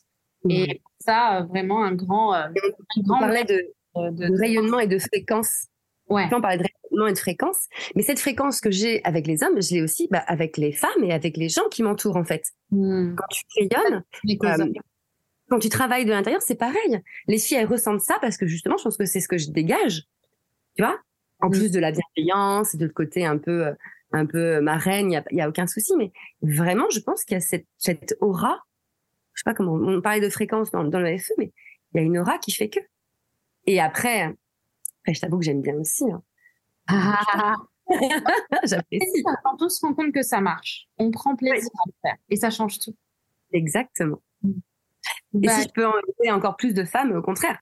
Et 0.49 0.83
ça, 0.99 1.39
euh, 1.39 1.45
vraiment, 1.45 1.83
un 1.83 1.95
grand. 1.95 2.35
Euh, 2.35 2.47
un 2.47 3.03
grand 3.03 3.17
on 3.17 3.21
parlait 3.21 3.45
de, 3.45 3.61
de, 3.97 4.39
rayonnement 4.39 4.79
et 4.79 4.87
de 4.87 4.99
fréquence. 4.99 5.67
Ouais. 6.09 6.29
On 6.33 6.41
parlait 6.41 6.59
de 6.59 6.65
rayonnement 6.65 7.09
et 7.09 7.13
de 7.15 7.19
fréquence. 7.19 7.67
Mais 7.97 8.03
cette 8.03 8.21
fréquence 8.21 8.61
que 8.61 8.71
j'ai 8.71 9.03
avec 9.05 9.27
les 9.27 9.43
hommes, 9.43 9.63
je 9.63 9.75
l'ai 9.75 9.83
aussi 9.83 10.09
bah, 10.11 10.23
avec 10.27 10.59
les 10.59 10.73
femmes 10.73 11.03
et 11.03 11.13
avec 11.13 11.37
les 11.37 11.49
gens 11.49 11.69
qui 11.71 11.83
m'entourent, 11.83 12.17
en 12.17 12.25
fait. 12.25 12.45
Hmm. 12.71 13.15
Quand 13.15 13.27
tu 13.31 13.43
rayonnes, 13.59 14.05
euh, 14.45 14.73
quand 15.55 15.61
tu 15.61 15.69
travailles 15.69 16.05
de 16.05 16.11
l'intérieur, 16.11 16.43
c'est 16.43 16.57
pareil. 16.57 17.01
Les 17.29 17.39
filles, 17.39 17.59
elles 17.59 17.67
ressentent 17.67 18.01
ça 18.01 18.19
parce 18.21 18.37
que 18.37 18.47
justement, 18.47 18.77
je 18.77 18.83
pense 18.83 18.97
que 18.97 19.07
c'est 19.07 19.21
ce 19.21 19.29
que 19.29 19.39
je 19.39 19.51
dégage. 19.51 20.03
Tu 20.77 20.83
vois? 20.83 20.99
En 21.41 21.49
hmm. 21.49 21.53
plus 21.53 21.71
de 21.71 21.79
la 21.79 21.93
bienveillance 21.93 22.75
et 22.75 22.79
de 22.79 22.87
le 22.87 22.93
côté 22.93 23.25
un 23.25 23.39
peu, 23.39 23.73
un 24.11 24.27
peu 24.27 24.61
marraine, 24.61 25.13
il 25.13 25.23
n'y 25.33 25.41
a, 25.41 25.49
aucun 25.49 25.69
souci. 25.69 25.93
Mais 25.97 26.11
vraiment, 26.43 26.91
je 26.91 26.99
pense 26.99 27.23
qu'il 27.23 27.35
y 27.35 27.39
a 27.39 27.41
cette, 27.41 27.67
cette 27.79 28.17
aura 28.21 28.65
je 29.35 29.41
sais 29.41 29.45
pas 29.45 29.55
comment, 29.55 29.75
on 29.75 30.01
parlait 30.01 30.21
de 30.21 30.31
fréquence 30.31 30.71
dans, 30.71 30.85
dans 30.85 31.01
le 31.01 31.19
FE, 31.19 31.33
mais 31.39 31.53
il 31.93 31.99
y 31.99 32.01
a 32.01 32.03
une 32.03 32.19
aura 32.19 32.39
qui 32.39 32.53
fait 32.53 32.69
que. 32.69 32.79
Et 33.67 33.81
après, 33.81 34.23
après 34.23 35.15
je 35.15 35.21
t'avoue 35.21 35.39
que 35.39 35.45
j'aime 35.45 35.61
bien 35.61 35.75
aussi. 35.75 36.05
Hein. 36.11 36.23
Ah. 36.87 37.55
J'apprécie. 38.65 39.23
Quand 39.43 39.61
on 39.61 39.69
se 39.69 39.85
rend 39.85 39.93
compte 39.93 40.13
que 40.13 40.23
ça 40.23 40.41
marche, 40.41 40.87
on 40.99 41.11
prend 41.11 41.37
plaisir 41.37 41.71
à 41.75 41.83
le 41.87 41.93
faire 42.01 42.17
et 42.31 42.37
ça 42.37 42.51
change 42.51 42.79
tout. 42.79 42.95
Exactement. 43.53 44.23
Et 45.35 45.47
bah, 45.47 45.53
si 45.53 45.63
je 45.65 45.73
peux 45.73 45.87
inviter 45.87 46.31
encore 46.31 46.57
plus 46.57 46.75
de 46.75 46.85
femmes, 46.85 47.13
au 47.13 47.23
contraire. 47.23 47.59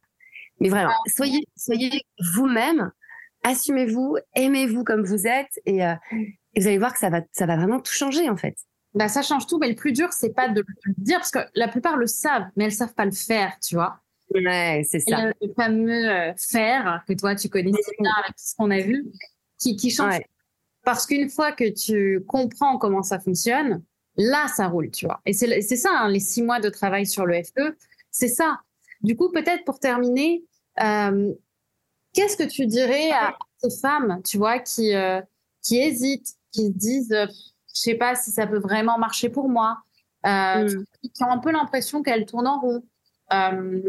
Mais 0.61 0.68
vraiment, 0.68 0.92
ah. 0.92 1.11
soyez, 1.14 1.46
soyez 1.56 2.02
vous-même, 2.35 2.92
assumez-vous, 3.42 4.18
aimez-vous 4.35 4.85
comme 4.85 5.02
vous 5.04 5.26
êtes 5.26 5.61
et, 5.66 5.85
euh, 5.85 5.94
et, 6.12 6.61
vous 6.61 6.66
allez 6.66 6.78
voir 6.78 6.92
que 6.92 6.98
ça 6.98 7.11
va, 7.11 7.22
ça 7.32 7.46
va 7.46 7.56
vraiment 7.56 7.80
tout 7.80 7.92
changer 7.92 8.28
en 8.28 8.37
fait 8.37 8.56
bah, 8.94 9.08
ça 9.08 9.22
change 9.22 9.46
tout. 9.46 9.58
Mais 9.58 9.68
le 9.68 9.74
plus 9.74 9.92
dur, 9.92 10.12
c'est 10.12 10.35
pas 10.35 10.48
de 10.48 10.61
le 10.61 10.94
dire, 10.98 11.18
parce 11.18 11.30
que 11.30 11.38
la 11.54 11.68
plupart 11.68 11.96
le 11.96 12.06
savent, 12.06 12.46
mais 12.56 12.64
elles 12.64 12.72
savent 12.72 12.94
pas 12.94 13.04
le 13.04 13.12
faire, 13.12 13.58
tu 13.61 13.74
vois. 13.74 14.00
Ouais, 14.35 14.82
c'est 14.88 15.00
ça. 15.00 15.26
Le, 15.26 15.52
fameux 15.54 16.08
euh, 16.08 16.32
faire 16.37 17.02
que 17.06 17.12
toi, 17.12 17.35
tu 17.35 17.48
connais 17.48 17.70
bien 17.70 18.11
avec 18.24 18.35
ce 18.37 18.54
qu'on 18.56 18.70
a 18.70 18.80
vu, 18.80 19.04
qui, 19.58 19.76
qui 19.76 19.90
change. 19.90 20.20
Parce 20.85 21.06
qu'une 21.06 21.28
fois 21.28 21.52
que 21.52 21.68
tu 21.68 22.24
comprends 22.26 22.78
comment 22.78 23.02
ça 23.02 23.18
fonctionne, 23.18 23.82
là, 24.16 24.46
ça 24.48 24.68
roule, 24.68 24.90
tu 24.90 25.07
vois. 25.07 25.20
Et 25.27 25.33
c'est 25.33 25.77
ça, 25.77 25.90
hein, 25.92 26.09
les 26.09 26.20
six 26.20 26.42
mois 26.42 26.61
de 26.61 26.68
travail 26.68 27.07
sur 27.07 27.27
le 27.27 27.42
FE, 27.42 27.77
c'est 28.11 28.29
ça. 28.29 28.61
Du 29.03 29.16
coup, 29.16 29.31
peut-être 29.31 29.64
pour 29.64 29.79
terminer, 29.79 30.44
euh, 30.83 31.33
qu'est-ce 32.12 32.37
que 32.37 32.48
tu 32.48 32.66
dirais 32.66 33.11
à 33.11 33.35
ces 33.59 33.81
femmes, 33.81 34.20
tu 34.25 34.38
vois, 34.38 34.59
qui, 34.59 34.94
euh, 34.94 35.20
qui 35.62 35.79
hésitent, 35.79 36.35
qui 36.53 36.66
se 36.66 36.72
disent 36.72 37.16
je 37.75 37.81
sais 37.81 37.94
pas 37.94 38.14
si 38.14 38.31
ça 38.31 38.46
peut 38.46 38.59
vraiment 38.59 38.98
marcher 38.98 39.29
pour 39.29 39.48
moi, 39.48 39.79
euh, 40.27 40.64
mm. 40.64 40.85
qui 41.14 41.25
ont 41.25 41.31
un 41.31 41.38
peu 41.38 41.51
l'impression 41.51 42.03
qu'elles 42.03 42.27
tournent 42.27 42.46
en 42.46 42.61
rond. 42.61 42.83
Euh, 43.33 43.81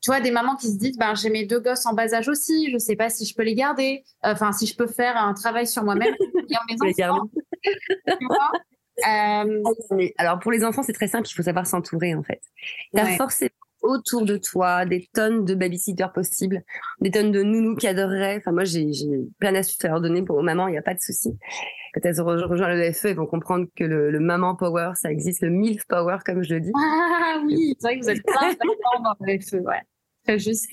tu 0.00 0.10
vois, 0.10 0.20
des 0.20 0.30
mamans 0.30 0.56
qui 0.56 0.68
se 0.68 0.78
disent, 0.78 0.96
ben, 0.96 1.14
j'ai 1.14 1.28
mes 1.28 1.44
deux 1.44 1.60
gosses 1.60 1.84
en 1.86 1.92
bas 1.92 2.14
âge 2.14 2.28
aussi, 2.28 2.70
je 2.72 2.78
sais 2.78 2.96
pas 2.96 3.10
si 3.10 3.26
je 3.26 3.34
peux 3.34 3.42
les 3.42 3.54
garder, 3.54 4.02
enfin, 4.22 4.52
si 4.52 4.66
je 4.66 4.74
peux 4.74 4.86
faire 4.86 5.16
un 5.16 5.34
travail 5.34 5.66
sur 5.66 5.84
moi-même 5.84 6.14
euh... 9.08 10.08
Alors, 10.18 10.38
pour 10.38 10.52
les 10.52 10.64
enfants, 10.64 10.82
c'est 10.82 10.92
très 10.92 11.08
simple, 11.08 11.28
il 11.28 11.34
faut 11.34 11.42
savoir 11.42 11.66
s'entourer, 11.66 12.14
en 12.14 12.22
fait. 12.22 12.40
Tu 12.94 13.00
as 13.00 13.16
forcément 13.16 13.50
autour 13.82 14.26
de 14.26 14.36
toi 14.36 14.84
des 14.84 15.08
tonnes 15.14 15.44
de 15.44 15.54
babysitters 15.54 16.12
possibles, 16.12 16.62
des 17.00 17.10
tonnes 17.10 17.32
de 17.32 17.42
nounous 17.42 17.76
qui 17.76 17.86
adoreraient. 17.86 18.36
Enfin, 18.36 18.52
moi, 18.52 18.64
j'ai 18.64 18.90
plein 19.38 19.52
d'astuces 19.52 19.84
à 19.84 19.88
leur 19.88 20.00
donner 20.00 20.22
pour 20.22 20.36
aux 20.36 20.42
mamans, 20.42 20.68
il 20.68 20.72
n'y 20.72 20.78
a 20.78 20.82
pas 20.82 20.94
de 20.94 21.00
souci 21.00 21.36
quand 21.92 22.00
elles 22.04 22.20
rejoint 22.20 22.74
le 22.74 22.92
FE, 22.92 23.06
elles 23.06 23.16
vont 23.16 23.26
comprendre 23.26 23.66
que 23.74 23.84
le, 23.84 24.10
le, 24.10 24.20
maman 24.20 24.54
power, 24.54 24.92
ça 24.94 25.10
existe, 25.10 25.42
le 25.42 25.50
MILF 25.50 25.84
power, 25.86 26.18
comme 26.24 26.42
je 26.42 26.54
le 26.54 26.60
dis. 26.60 26.72
Ah 26.76 27.40
oui, 27.44 27.74
c'est 27.78 27.88
vrai 27.88 27.98
que 27.98 28.04
vous 28.04 28.10
êtes 28.10 28.22
plein 28.24 28.54
dans 29.02 29.16
le 29.20 29.40
FE, 29.40 29.56
ouais. 29.56 29.82
Très 30.24 30.38
juste. 30.38 30.70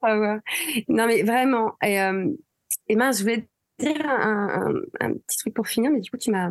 Power. 0.00 0.38
Non, 0.88 1.06
mais 1.06 1.22
vraiment. 1.22 1.72
Et, 1.82 2.00
euh, 2.00 2.28
et 2.88 2.96
mince, 2.96 3.18
je 3.18 3.22
voulais 3.22 3.48
dire 3.78 4.06
un, 4.06 4.66
un, 4.66 4.74
un, 5.00 5.14
petit 5.14 5.38
truc 5.38 5.54
pour 5.54 5.66
finir, 5.66 5.90
mais 5.90 6.00
du 6.00 6.10
coup, 6.10 6.18
tu 6.18 6.30
m'as, 6.30 6.50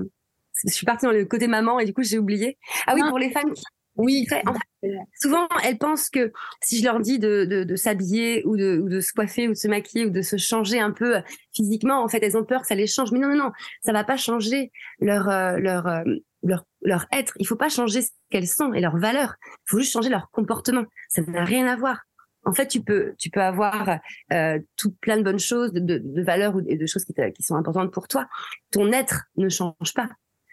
je 0.65 0.73
suis 0.73 0.85
partie 0.85 1.05
dans 1.05 1.11
le 1.11 1.25
côté 1.25 1.47
maman 1.47 1.79
et 1.79 1.85
du 1.85 1.93
coup, 1.93 2.03
j'ai 2.03 2.19
oublié. 2.19 2.57
Ah 2.87 2.93
oui, 2.95 3.01
pour 3.07 3.19
les 3.19 3.31
femmes 3.31 3.53
qui, 3.53 3.63
oui, 3.97 4.25
souvent 5.19 5.47
elles 5.63 5.77
pensent 5.77 6.09
que 6.09 6.31
si 6.63 6.79
je 6.79 6.85
leur 6.85 7.01
dis 7.01 7.19
de, 7.19 7.45
de, 7.45 7.63
de 7.63 7.75
s'habiller 7.75 8.41
ou 8.45 8.55
de, 8.55 8.79
ou 8.79 8.87
de 8.87 9.01
se 9.01 9.11
coiffer 9.11 9.47
ou 9.47 9.51
de 9.51 9.57
se 9.57 9.67
maquiller 9.67 10.05
ou 10.05 10.09
de 10.09 10.21
se 10.21 10.37
changer 10.37 10.79
un 10.79 10.91
peu 10.91 11.17
euh, 11.17 11.21
physiquement, 11.53 12.01
en 12.01 12.07
fait, 12.07 12.19
elles 12.23 12.37
ont 12.37 12.45
peur 12.45 12.61
que 12.61 12.67
ça 12.67 12.75
les 12.75 12.87
change. 12.87 13.11
Mais 13.11 13.19
non, 13.19 13.27
non, 13.27 13.35
non, 13.35 13.51
ça 13.81 13.91
va 13.91 14.03
pas 14.03 14.17
changer 14.17 14.71
leur 14.99 15.29
euh, 15.29 15.57
leur 15.57 15.87
euh, 15.87 16.03
leur 16.41 16.63
leur 16.81 17.05
être. 17.11 17.33
Il 17.37 17.47
faut 17.47 17.57
pas 17.57 17.69
changer 17.69 18.01
ce 18.01 18.11
qu'elles 18.29 18.47
sont 18.47 18.73
et 18.73 18.79
leurs 18.79 18.97
valeurs. 18.97 19.35
Il 19.45 19.71
faut 19.71 19.79
juste 19.79 19.91
changer 19.91 20.09
leur 20.09 20.31
comportement. 20.31 20.85
Ça 21.09 21.21
n'a 21.23 21.43
rien 21.43 21.67
à 21.67 21.75
voir. 21.75 21.99
En 22.45 22.53
fait, 22.53 22.67
tu 22.67 22.81
peux 22.81 23.13
tu 23.19 23.29
peux 23.29 23.41
avoir 23.41 23.99
euh, 24.31 24.59
tout 24.77 24.95
plein 25.01 25.17
de 25.17 25.21
bonnes 25.21 25.39
choses, 25.39 25.73
de, 25.73 26.23
valeurs 26.23 26.55
et 26.65 26.77
de 26.77 26.85
choses 26.85 27.03
qui, 27.03 27.13
qui 27.13 27.43
sont 27.43 27.55
importantes 27.55 27.91
pour 27.91 28.07
toi. 28.07 28.27
Ton 28.71 28.91
être 28.93 29.25
ne 29.35 29.49
change 29.49 29.93
pas. 29.93 30.09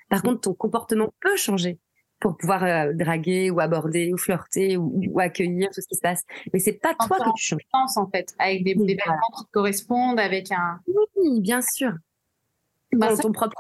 Par 0.09 0.23
contre, 0.23 0.41
ton 0.43 0.55
comportement 0.55 1.13
peut 1.21 1.37
changer 1.37 1.79
pour 2.21 2.37
pouvoir 2.37 2.65
euh, 2.65 2.93
draguer 2.95 3.51
ou 3.51 3.61
aborder 3.61 4.13
ou 4.13 4.17
flirter 4.17 4.77
ou, 4.77 5.21
accueillir 5.21 5.69
tout 5.71 5.81
ce 5.81 5.87
qui 5.87 5.95
se 5.95 6.01
passe. 6.01 6.23
Mais 6.53 6.59
c'est 6.59 6.73
pas 6.73 6.95
toi 6.95 7.19
que 7.19 7.31
tu 7.37 7.47
changes. 7.47 7.63
Pense, 7.71 7.97
en 7.97 8.09
fait, 8.09 8.35
avec 8.39 8.65
des, 8.65 8.75
des 8.75 8.97
qui 8.97 9.45
te 9.45 9.51
correspondent, 9.53 10.19
avec 10.19 10.51
un. 10.51 10.81
Oui, 11.17 11.41
bien 11.41 11.61
sûr. 11.63 11.93
Bah, 12.93 13.17
ton 13.17 13.33
propre 13.33 13.55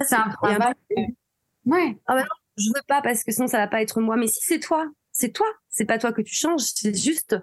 C'est 0.00 0.14
un 0.14 0.30
travail. 0.30 0.74
Ouais. 1.64 1.98
Ah 2.06 2.14
bah 2.14 2.20
non, 2.20 2.36
je 2.56 2.68
veux 2.68 2.82
pas 2.86 3.02
parce 3.02 3.24
que 3.24 3.32
sinon 3.32 3.48
ça 3.48 3.58
va 3.58 3.66
pas 3.66 3.82
être 3.82 4.00
moi. 4.00 4.16
Mais 4.16 4.28
si 4.28 4.38
c'est 4.40 4.60
toi, 4.60 4.88
c'est 5.10 5.32
toi. 5.32 5.46
C'est 5.68 5.84
pas 5.84 5.98
toi 5.98 6.12
que 6.12 6.22
tu 6.22 6.34
changes. 6.34 6.62
C'est 6.62 6.96
juste 6.96 7.36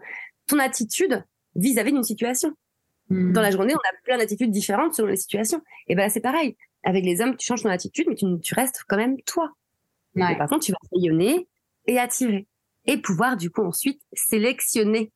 ton 0.48 0.60
attitude 0.60 1.24
vis-à-vis 1.56 1.91
d'une 1.91 2.04
situation. 2.04 2.54
Hmm. 3.10 3.34
Dans 3.34 3.41
la 3.41 3.52
journée, 3.52 3.74
on 3.76 3.78
a 3.78 4.02
plein 4.06 4.17
d'attitudes 4.17 4.52
différentes 4.52 4.93
selon 4.93 5.10
les 5.10 5.17
situations. 5.17 5.62
Et 5.88 5.96
ben 5.96 6.10
c'est 6.10 6.22
pareil. 6.22 6.56
Avec 6.84 7.06
les 7.06 7.22
hommes, 7.22 7.38
tu 7.38 7.46
changes 7.46 7.63
ton 7.63 7.69
attitude, 7.69 8.08
mais 8.10 8.15
tu, 8.15 8.26
tu 8.41 8.54
restes 8.54 8.84
quand 8.88 8.98
même 8.98 9.22
toi 9.24 9.54
par 10.15 10.50
contre, 10.50 10.65
tu 10.65 10.72
vas 10.72 10.78
rayonner 10.91 11.48
et 11.88 12.00
attirer. 12.00 12.48
Et 12.86 12.98
pouvoir, 12.98 13.38
du 13.38 13.50
coup, 13.50 13.63
ensuite 13.63 14.02
sélectionner. 14.13 15.12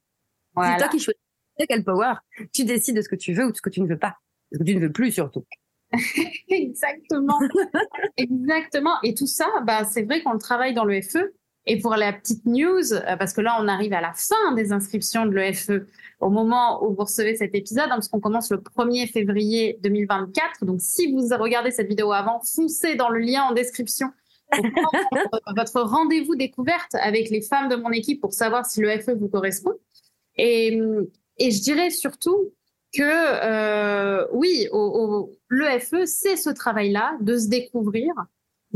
C'est 0.55 0.77
toi 0.77 0.87
qui 0.87 0.99
choisis 0.99 1.21
quel 1.67 1.83
power. 1.83 2.13
Tu 2.53 2.65
décides 2.65 2.95
de 2.95 3.01
ce 3.01 3.09
que 3.09 3.15
tu 3.15 3.33
veux 3.33 3.45
ou 3.45 3.51
de 3.51 3.55
ce 3.55 3.61
que 3.61 3.69
tu 3.69 3.81
ne 3.81 3.87
veux 3.87 3.97
pas. 3.97 4.17
Ce 4.51 4.57
que 4.57 4.63
tu 4.63 4.75
ne 4.75 4.79
veux 4.79 4.91
plus, 4.91 5.11
surtout. 5.11 5.45
Exactement. 6.49 7.39
Exactement. 8.17 8.95
Et 9.03 9.13
tout 9.13 9.27
ça, 9.27 9.47
bah, 9.63 9.83
c'est 9.85 10.03
vrai 10.03 10.21
qu'on 10.21 10.33
le 10.33 10.39
travaille 10.39 10.73
dans 10.73 10.85
le 10.85 11.01
FE. 11.01 11.33
Et 11.69 11.79
pour 11.79 11.95
la 11.95 12.13
petite 12.13 12.45
news, 12.45 12.93
euh, 12.93 13.17
parce 13.17 13.33
que 13.33 13.41
là, 13.41 13.57
on 13.59 13.67
arrive 13.67 13.91
à 13.91 13.99
la 13.99 14.13
fin 14.13 14.53
des 14.55 14.71
inscriptions 14.71 15.25
de 15.25 15.35
l'EFE 15.35 15.85
au 16.21 16.29
moment 16.29 16.83
où 16.83 16.95
vous 16.95 17.03
recevez 17.03 17.35
cet 17.35 17.53
épisode, 17.53 17.87
hein, 17.87 17.95
parce 17.95 18.07
qu'on 18.07 18.21
commence 18.21 18.49
le 18.51 18.57
1er 18.57 19.11
février 19.11 19.77
2024. 19.83 20.65
Donc, 20.65 20.79
si 20.79 21.11
vous 21.11 21.27
regardez 21.37 21.71
cette 21.71 21.89
vidéo 21.89 22.13
avant, 22.13 22.39
foncez 22.39 22.95
dans 22.95 23.09
le 23.09 23.19
lien 23.19 23.43
en 23.43 23.51
description 23.51 24.07
votre 25.57 25.81
rendez-vous 25.81 26.35
découverte 26.35 26.95
avec 26.95 27.29
les 27.29 27.41
femmes 27.41 27.67
de 27.67 27.75
mon 27.75 27.91
équipe 27.91 28.21
pour 28.21 28.33
savoir 28.33 28.65
si 28.65 28.79
le 28.79 28.97
FE 28.99 29.11
vous 29.11 29.27
correspond. 29.27 29.73
Et, 30.37 30.79
je 31.39 31.61
dirais 31.61 31.89
surtout 31.89 32.53
que 32.93 33.03
euh, 33.03 34.25
oui, 34.31 34.69
au, 34.71 35.33
le 35.49 35.79
FE, 35.79 36.05
c'est 36.05 36.37
ce 36.37 36.49
travail-là 36.49 37.17
de 37.19 37.37
se 37.37 37.49
découvrir, 37.49 38.13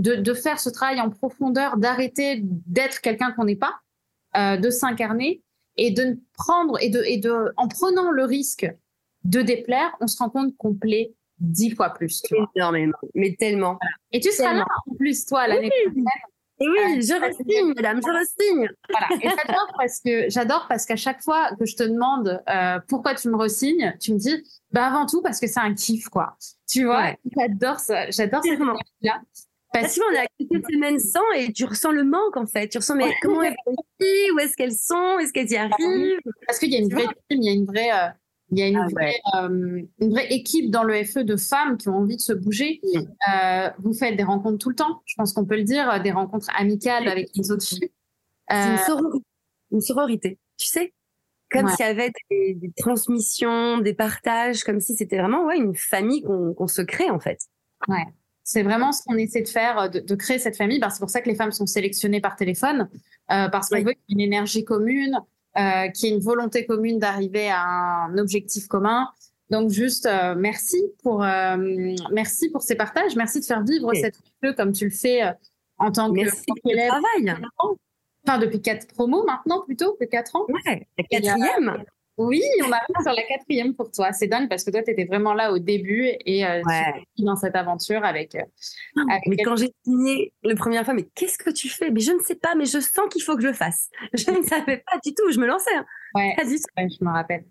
de, 0.02 0.16
de, 0.16 0.34
faire 0.34 0.60
ce 0.60 0.70
travail 0.70 1.00
en 1.00 1.10
profondeur, 1.10 1.78
d'arrêter 1.78 2.42
d'être 2.44 3.02
quelqu'un 3.02 3.32
qu'on 3.32 3.46
n'est 3.46 3.56
pas, 3.56 3.80
euh, 4.36 4.58
de 4.58 4.70
s'incarner 4.70 5.44
et 5.78 5.92
de 5.92 6.20
prendre 6.34 6.82
et 6.82 6.90
de, 6.90 7.04
et 7.04 7.18
de 7.18 7.54
en 7.58 7.68
prenant 7.68 8.12
le 8.12 8.26
risque 8.26 8.70
de 9.24 9.42
déplaire, 9.42 9.96
on 10.00 10.08
se 10.08 10.18
rend 10.18 10.30
compte 10.30 10.56
qu'on 10.58 10.74
plaît 10.74 11.14
dix 11.38 11.72
fois 11.72 11.90
plus. 11.90 12.22
Tu 12.22 12.36
Énormément, 12.56 12.98
mais 13.14 13.36
tellement. 13.38 13.78
Et 14.12 14.20
tu 14.20 14.32
seras 14.32 14.54
là 14.54 14.66
en 14.88 14.96
plus, 14.96 15.26
toi, 15.26 15.48
l'année 15.48 15.70
prochaine. 15.70 16.06
Et 16.62 16.70
oui, 16.70 17.02
je 17.02 17.14
resigne, 17.14 17.74
madame, 17.76 18.00
je 18.02 18.08
resigne. 18.08 18.70
Voilà. 18.90 19.08
Et 19.20 19.30
j'adore 19.30 19.72
parce 19.78 20.00
que 20.00 20.30
j'adore 20.30 20.66
parce 20.70 20.86
qu'à 20.86 20.96
chaque 20.96 21.22
fois 21.24 21.50
que 21.60 21.66
je 21.66 21.76
te 21.76 21.84
demande 21.84 22.42
euh, 22.48 22.80
pourquoi 22.88 23.16
tu 23.16 23.30
me 23.30 23.36
resignes, 23.36 23.96
tu 24.00 24.14
me 24.14 24.20
dis 24.20 24.44
bah 24.72 24.86
avant 24.86 25.08
tout 25.08 25.24
parce 25.24 25.40
que 25.40 25.48
c'est 25.48 25.60
un 25.60 25.74
kiff 25.74 26.08
quoi. 26.10 26.38
Tu 26.70 26.86
vois, 26.86 27.16
j'adore 27.36 27.80
ça, 27.80 28.12
j'adore 28.12 28.44
cette 28.44 28.60
là 29.02 29.22
Parce 29.74 29.96
que 29.96 30.02
on 30.02 30.20
a 30.20 30.26
quelques 30.38 30.66
semaines 30.72 31.00
sans 31.00 31.32
et 31.38 31.54
tu 31.54 31.66
ressens 31.66 31.92
le 31.92 32.04
manque 32.04 32.36
en 32.36 32.46
fait. 32.46 32.68
Tu 32.68 32.78
ressens 32.78 32.96
mais 32.96 33.12
comment 33.22 33.42
elles 33.42 33.56
sont 33.66 33.76
ici 34.00 34.32
Où 34.36 34.40
est-ce 34.40 34.56
qu'elles 34.58 34.74
sont? 34.76 35.20
Est-ce 35.20 35.32
qu'elles 35.32 35.50
y 35.52 35.56
arrivent? 35.56 36.20
Parce 36.46 36.60
qu'il 36.60 36.72
y 36.72 36.76
a 36.76 36.80
une 36.80 36.90
vraie 36.90 37.06
team, 37.30 37.42
il 37.42 37.44
y 37.44 37.50
a 37.50 37.54
une 37.54 37.66
vraie, 37.66 37.92
euh, 37.92 38.10
il 38.52 38.60
y 38.60 38.64
a 38.64 38.68
une, 38.68 38.78
Ah 38.78 38.88
vraie, 38.92 39.16
euh, 39.36 39.82
une 40.00 40.10
vraie 40.10 40.28
équipe 40.34 40.70
dans 40.72 40.84
le 40.84 41.02
FE 41.06 41.20
de 41.20 41.38
femmes 41.38 41.78
qui 41.78 41.88
ont 41.88 41.96
envie 41.96 42.18
de 42.18 42.22
se 42.22 42.34
bouger. 42.34 42.82
Euh, 43.34 43.70
vous 43.80 43.94
faites 43.94 44.18
des 44.18 44.24
rencontres 44.24 44.58
tout 44.58 44.70
le 44.70 44.76
temps, 44.76 45.02
je 45.06 45.16
pense 45.16 45.32
qu'on 45.32 45.46
peut 45.46 45.56
le 45.56 45.64
dire, 45.64 45.90
euh, 45.90 46.00
des 46.00 46.12
rencontres 46.12 46.50
amicales 46.58 47.08
avec 47.08 47.30
les 47.36 47.52
autres 47.52 47.64
filles. 47.66 47.92
C'est 48.50 48.72
une, 48.72 48.78
sororité, 48.80 49.26
une 49.72 49.82
sororité, 49.82 50.38
tu 50.58 50.68
sais? 50.68 50.94
Comme 51.50 51.66
Ouais. 51.66 51.72
s'il 51.76 51.86
y 51.86 51.90
avait 51.90 52.12
des, 52.30 52.54
des 52.56 52.72
transmissions, 52.78 53.78
des 53.78 53.94
partages, 53.94 54.64
comme 54.66 54.82
si 54.82 54.96
c'était 54.96 55.18
vraiment 55.18 55.46
ouais, 55.46 55.58
une 55.58 55.76
famille 55.76 56.22
qu'on 56.22 56.54
qu'on 56.54 56.68
se 56.68 56.82
crée 56.82 57.10
en 57.10 57.20
fait. 57.20 57.40
Ouais. 57.88 58.04
C'est 58.44 58.64
vraiment 58.64 58.92
ce 58.92 59.04
qu'on 59.04 59.18
essaie 59.18 59.42
de 59.42 59.48
faire, 59.48 59.78
euh, 59.80 59.88
de, 59.88 60.00
de 60.00 60.16
créer 60.16 60.40
cette 60.40 60.58
famille. 60.58 60.80
Ben, 60.80 60.90
c'est 60.90 61.00
pour 61.00 61.10
ça 61.10 61.22
que 61.22 61.30
les 61.30 61.36
femmes 61.36 61.52
sont 61.52 61.66
sélectionnées 61.68 62.22
par 62.22 62.36
téléphone, 62.36 62.90
euh, 63.32 63.48
parce 63.50 63.70
qu'on 63.70 63.78
Oui. 63.78 63.84
veut 63.84 63.94
qu'il 63.94 64.04
y 64.10 64.12
ait 64.12 64.26
une 64.26 64.34
énergie 64.34 64.64
commune, 64.66 65.18
euh, 65.58 65.88
qu'il 65.90 66.10
y 66.10 66.12
ait 66.12 66.16
une 66.16 66.22
volonté 66.24 66.66
commune 66.66 66.98
d'arriver 67.00 67.50
à 67.50 67.62
un 68.10 68.18
objectif 68.18 68.68
commun. 68.68 69.08
Donc 69.50 69.70
juste 69.70 70.06
euh, 70.06 70.34
merci 70.38 70.82
pour 71.04 71.20
merci 72.12 72.50
pour 72.50 72.62
ces 72.62 72.76
partages, 72.76 73.16
merci 73.18 73.42
de 73.42 73.46
faire 73.46 73.64
vivre 73.64 73.90
Oui. 73.90 74.00
cette 74.00 74.16
jeu 74.42 74.54
comme 74.54 74.72
tu 74.72 74.86
le 74.86 74.92
fais 74.92 75.24
en 75.78 75.92
tant 75.92 76.10
que 76.10 76.16
Merci 76.16 76.46
qu'élève. 76.64 76.88
travail. 76.90 77.36
Enfin 78.26 78.38
depuis 78.38 78.62
quatre 78.62 78.88
promos 78.88 79.26
maintenant 79.26 79.62
plutôt 79.62 79.98
que 80.00 80.06
quatre 80.06 80.36
ans. 80.38 80.46
Ouais, 80.48 80.88
la 80.98 81.04
quatrième. 81.04 81.84
Oui, 82.28 82.42
on 82.66 82.72
arrive 82.72 82.96
sur 83.04 83.14
la 83.14 83.24
quatrième 83.24 83.74
pour 83.76 83.92
toi. 83.92 84.12
C'est 84.14 84.28
dingue 84.28 84.50
parce 84.50 84.64
que 84.64 84.72
toi 84.72 84.82
tu 84.84 84.92
étais 84.92 85.06
vraiment 85.06 85.34
là 85.34 85.52
au 85.52 85.60
début 85.60 86.08
et 86.26 86.46
euh, 86.46 86.62
Ouais. 86.66 86.94
tu 87.16 87.24
es 87.24 87.26
dans 87.26 87.36
cette 87.36 87.56
aventure 87.56 88.04
avec. 88.04 88.36
euh, 88.36 88.42
avec 89.10 89.24
Mais 89.28 89.38
quand 89.38 89.56
j'ai 89.56 89.74
signé 89.86 90.34
la 90.44 90.56
première 90.56 90.86
fois, 90.86 90.94
mais 90.94 91.08
qu'est-ce 91.16 91.38
que 91.38 91.50
tu 91.50 91.70
fais? 91.70 91.90
Mais 91.92 92.00
je 92.00 92.12
ne 92.12 92.20
sais 92.20 92.36
pas, 92.36 92.56
mais 92.56 92.66
je 92.66 92.80
sens 92.80 93.08
qu'il 93.12 93.22
faut 93.24 93.36
que 93.36 93.42
je 93.42 93.48
le 93.48 93.54
fasse. 93.54 93.90
Je 94.14 94.32
ne 94.32 94.44
savais 94.44 94.78
pas 94.78 94.98
du 95.06 95.14
tout, 95.14 95.32
je 95.32 95.40
me 95.40 95.48
lançais. 95.48 95.74
hein. 95.76 95.86
Ouais, 96.16 96.34
Pas 96.36 96.44
du 96.46 96.56
tout. 96.56 96.64
ouais, 96.78 96.88
je 96.90 97.04
me 97.06 97.12
rappelle. 97.12 97.46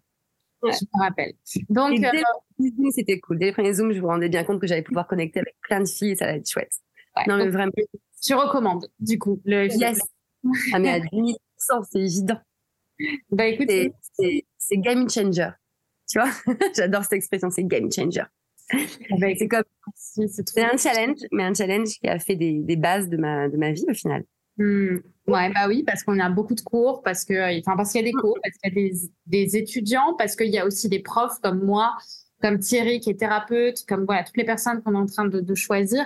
Ouais. 0.62 0.72
Je 0.72 0.84
me 0.94 1.02
rappelle. 1.02 1.32
Donc, 1.70 1.92
euh, 1.92 2.10
dès 2.12 2.18
le 2.18 2.24
premier 2.56 2.70
Zoom, 2.76 2.90
c'était 2.90 3.18
cool. 3.20 3.38
Dès 3.38 3.46
les 3.46 3.52
premiers 3.52 3.72
Zooms, 3.74 3.92
je 3.92 4.00
me 4.00 4.06
rendais 4.06 4.28
bien 4.28 4.44
compte 4.44 4.60
que 4.60 4.66
j'allais 4.66 4.82
pouvoir 4.82 5.06
connecter 5.06 5.40
avec 5.40 5.56
plein 5.62 5.80
de 5.80 5.88
filles 5.88 6.10
et 6.10 6.16
ça 6.16 6.26
allait 6.26 6.38
être 6.38 6.50
chouette. 6.50 6.72
Non, 7.26 7.36
mais 7.38 7.48
vraiment. 7.48 7.72
tu 8.22 8.34
recommandes, 8.34 8.86
du 8.98 9.18
coup, 9.18 9.40
le 9.44 9.66
Yes. 9.74 9.98
Ah, 10.74 10.78
mais 10.78 10.90
à 10.90 11.00
10 11.00 11.36
c'est 11.90 11.98
évident. 12.00 12.38
Bah 13.30 13.46
écoute, 13.46 13.68
C'est- 13.70 14.44
C'est 14.70 14.78
game 14.78 15.10
changer. 15.10 15.50
Tu 16.08 16.20
vois? 16.20 16.30
J'adore 16.76 17.02
cette 17.02 17.14
expression, 17.14 17.50
c'est 17.50 17.64
game 17.64 17.90
changer. 17.90 18.22
C'est 19.36 19.48
comme 19.48 19.64
c'est 19.96 20.62
un 20.62 20.76
challenge, 20.76 21.18
mais 21.32 21.42
un 21.42 21.54
challenge 21.54 21.88
qui 22.00 22.06
a 22.06 22.20
fait 22.20 22.36
des, 22.36 22.60
des 22.60 22.76
bases 22.76 23.08
de 23.08 23.16
ma, 23.16 23.48
de 23.48 23.56
ma 23.56 23.72
vie 23.72 23.84
au 23.88 23.94
final. 23.94 24.22
Hmm. 24.58 24.98
Ouais, 25.26 25.52
bah 25.52 25.66
oui, 25.66 25.82
parce 25.84 26.04
qu'on 26.04 26.20
a 26.20 26.30
beaucoup 26.30 26.54
de 26.54 26.60
cours, 26.60 27.02
parce 27.02 27.24
que, 27.24 27.58
enfin, 27.60 27.76
parce 27.76 27.90
qu'il 27.90 28.00
y 28.00 28.04
a 28.04 28.06
des 28.06 28.12
cours, 28.12 28.38
parce 28.42 28.56
qu'il 28.58 28.72
y 28.72 28.86
a 28.86 28.90
des, 28.90 28.96
des 29.26 29.56
étudiants, 29.56 30.14
parce 30.16 30.36
qu'il 30.36 30.50
y 30.50 30.58
a 30.58 30.66
aussi 30.66 30.88
des 30.88 31.00
profs 31.00 31.40
comme 31.42 31.64
moi, 31.64 31.96
comme 32.40 32.58
Thierry 32.58 33.00
qui 33.00 33.10
est 33.10 33.18
thérapeute, 33.18 33.84
comme 33.88 34.04
voilà, 34.04 34.22
toutes 34.22 34.36
les 34.36 34.44
personnes 34.44 34.82
qu'on 34.82 34.94
est 34.94 34.98
en 34.98 35.06
train 35.06 35.26
de, 35.26 35.40
de 35.40 35.54
choisir. 35.54 36.04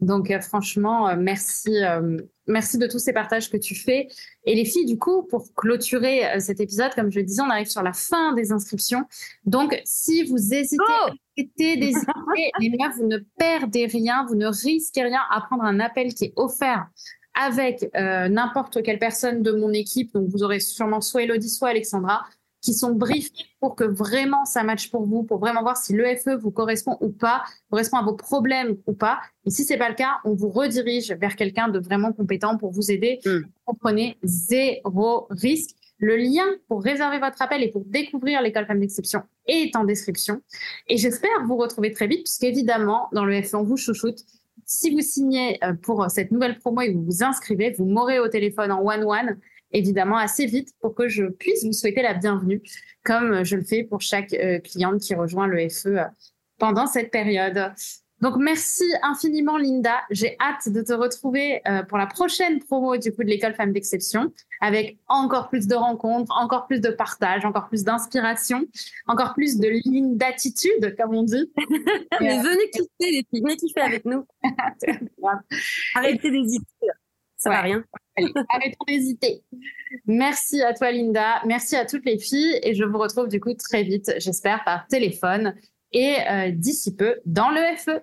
Donc, 0.00 0.30
euh, 0.30 0.40
franchement, 0.40 1.08
euh, 1.08 1.16
merci, 1.18 1.84
euh, 1.84 2.18
merci 2.46 2.78
de 2.78 2.86
tous 2.86 2.98
ces 2.98 3.12
partages 3.12 3.50
que 3.50 3.56
tu 3.56 3.74
fais. 3.74 4.08
Et 4.44 4.54
les 4.54 4.64
filles, 4.64 4.86
du 4.86 4.98
coup, 4.98 5.22
pour 5.24 5.52
clôturer 5.54 6.26
euh, 6.26 6.40
cet 6.40 6.60
épisode, 6.60 6.94
comme 6.94 7.10
je 7.10 7.18
le 7.18 7.24
disais, 7.24 7.42
on 7.42 7.50
arrive 7.50 7.68
sur 7.68 7.82
la 7.82 7.92
fin 7.92 8.32
des 8.34 8.52
inscriptions. 8.52 9.04
Donc, 9.44 9.80
si 9.84 10.24
vous 10.24 10.54
hésitez 10.54 10.82
Oh 11.06 11.10
d'hésiter. 11.36 11.76
Les 12.60 12.70
vous 12.96 13.06
ne 13.06 13.18
perdez 13.38 13.86
rien, 13.86 14.24
vous 14.26 14.36
ne 14.36 14.46
risquez 14.46 15.02
rien 15.02 15.20
à 15.30 15.40
prendre 15.42 15.64
un 15.64 15.80
appel 15.80 16.14
qui 16.14 16.26
est 16.26 16.32
offert 16.36 16.86
avec 17.34 17.90
euh, 17.94 18.28
n'importe 18.28 18.82
quelle 18.82 18.98
personne 18.98 19.42
de 19.42 19.52
mon 19.52 19.72
équipe. 19.72 20.14
Donc, 20.14 20.28
vous 20.28 20.42
aurez 20.42 20.60
sûrement 20.60 21.00
soit 21.00 21.24
Elodie, 21.24 21.50
soit 21.50 21.68
Alexandra, 21.68 22.24
qui 22.66 22.74
sont 22.74 22.94
briefés 22.94 23.46
pour 23.60 23.76
que 23.76 23.84
vraiment 23.84 24.44
ça 24.44 24.64
matche 24.64 24.90
pour 24.90 25.06
vous, 25.06 25.22
pour 25.22 25.38
vraiment 25.38 25.62
voir 25.62 25.76
si 25.76 25.92
l'EFE 25.92 26.30
vous 26.40 26.50
correspond 26.50 26.96
ou 27.00 27.10
pas, 27.10 27.44
correspond 27.70 27.98
à 27.98 28.02
vos 28.02 28.14
problèmes 28.14 28.76
ou 28.88 28.92
pas. 28.92 29.20
Et 29.44 29.50
si 29.50 29.62
c'est 29.62 29.76
pas 29.76 29.88
le 29.88 29.94
cas, 29.94 30.18
on 30.24 30.34
vous 30.34 30.48
redirige 30.48 31.12
vers 31.12 31.36
quelqu'un 31.36 31.68
de 31.68 31.78
vraiment 31.78 32.12
compétent 32.12 32.58
pour 32.58 32.72
vous 32.72 32.90
aider. 32.90 33.20
Mm. 33.24 33.38
Vous 33.68 33.74
prenez 33.74 34.18
zéro 34.24 35.28
risque. 35.30 35.76
Le 35.98 36.16
lien 36.16 36.44
pour 36.68 36.82
réserver 36.82 37.18
votre 37.20 37.40
appel 37.40 37.62
et 37.62 37.70
pour 37.70 37.84
découvrir 37.86 38.42
l'école 38.42 38.66
Femmes 38.66 38.80
d'Exception 38.80 39.22
est 39.46 39.74
en 39.76 39.84
description. 39.84 40.42
Et 40.88 40.98
j'espère 40.98 41.30
vous 41.46 41.56
retrouver 41.56 41.92
très 41.92 42.08
vite, 42.08 42.24
puisqu'évidemment, 42.24 43.08
dans 43.12 43.24
le 43.24 43.40
FE, 43.42 43.54
on 43.54 43.62
vous 43.62 43.78
chouchoute. 43.78 44.18
Si 44.66 44.90
vous 44.90 45.00
signez 45.00 45.58
euh, 45.64 45.72
pour 45.72 46.10
cette 46.10 46.32
nouvelle 46.32 46.58
promo 46.58 46.82
et 46.82 46.92
vous 46.92 47.02
vous 47.02 47.22
inscrivez, 47.22 47.74
vous 47.78 47.86
m'aurez 47.86 48.18
au 48.18 48.28
téléphone 48.28 48.72
en 48.72 48.82
one-one, 48.82 49.38
évidemment, 49.76 50.16
assez 50.16 50.46
vite 50.46 50.70
pour 50.80 50.94
que 50.94 51.08
je 51.08 51.24
puisse 51.24 51.64
vous 51.64 51.72
souhaiter 51.72 52.02
la 52.02 52.14
bienvenue, 52.14 52.62
comme 53.04 53.44
je 53.44 53.56
le 53.56 53.64
fais 53.64 53.84
pour 53.84 54.00
chaque 54.00 54.32
euh, 54.32 54.58
cliente 54.58 55.00
qui 55.00 55.14
rejoint 55.14 55.46
le 55.46 55.68
FE 55.68 55.86
euh, 55.86 56.04
pendant 56.58 56.86
cette 56.86 57.10
période. 57.10 57.72
Donc, 58.22 58.36
merci 58.38 58.84
infiniment, 59.02 59.58
Linda. 59.58 60.00
J'ai 60.10 60.38
hâte 60.40 60.70
de 60.70 60.80
te 60.80 60.94
retrouver 60.94 61.60
euh, 61.68 61.82
pour 61.82 61.98
la 61.98 62.06
prochaine 62.06 62.60
promo 62.60 62.96
du 62.96 63.12
coup 63.12 63.22
de 63.22 63.28
l'école 63.28 63.52
Femmes 63.52 63.74
d'Exception, 63.74 64.32
avec 64.62 64.96
encore 65.06 65.50
plus 65.50 65.66
de 65.66 65.74
rencontres, 65.74 66.32
encore 66.34 66.66
plus 66.66 66.80
de 66.80 66.88
partage, 66.88 67.44
encore 67.44 67.68
plus 67.68 67.84
d'inspiration, 67.84 68.64
encore 69.06 69.34
plus 69.34 69.58
de 69.58 69.68
ligne 69.68 70.16
d'attitude, 70.16 70.96
comme 70.98 71.14
on 71.14 71.24
dit. 71.24 71.52
Mais 72.20 72.38
venez 72.42 72.70
kiffer 72.70 72.88
les 73.00 73.26
filles, 73.30 73.42
venez 73.42 73.56
kiffer 73.56 73.80
avec 73.80 74.06
nous. 74.06 74.24
Arrêtez 75.94 76.30
d'hésiter. 76.30 76.86
Ça 77.36 77.50
va 77.50 77.60
rien? 77.60 77.84
Allez, 78.16 78.32
arrêtons 78.48 78.84
d'hésiter. 78.88 79.42
Merci 80.06 80.62
à 80.62 80.72
toi, 80.72 80.90
Linda. 80.90 81.42
Merci 81.44 81.76
à 81.76 81.84
toutes 81.84 82.04
les 82.04 82.18
filles. 82.18 82.58
Et 82.62 82.74
je 82.74 82.84
vous 82.84 82.98
retrouve 82.98 83.28
du 83.28 83.40
coup 83.40 83.54
très 83.54 83.82
vite, 83.82 84.12
j'espère, 84.18 84.64
par 84.64 84.86
téléphone. 84.86 85.54
Et 85.92 86.16
euh, 86.28 86.50
d'ici 86.50 86.96
peu, 86.96 87.16
dans 87.26 87.50
le 87.50 87.60
FE. 87.76 88.02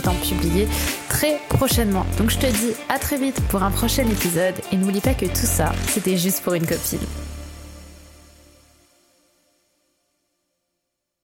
t'en 0.01 0.15
publier 0.15 0.67
très 1.09 1.39
prochainement. 1.49 2.05
Donc 2.17 2.29
je 2.29 2.37
te 2.37 2.45
dis 2.45 2.73
à 2.89 2.99
très 2.99 3.17
vite 3.17 3.39
pour 3.49 3.63
un 3.63 3.71
prochain 3.71 4.03
épisode 4.03 4.55
et 4.71 4.77
n'oublie 4.77 5.01
pas 5.01 5.13
que 5.13 5.25
tout 5.25 5.35
ça, 5.35 5.71
c'était 5.87 6.17
juste 6.17 6.41
pour 6.43 6.53
une 6.53 6.65
copine. 6.65 6.99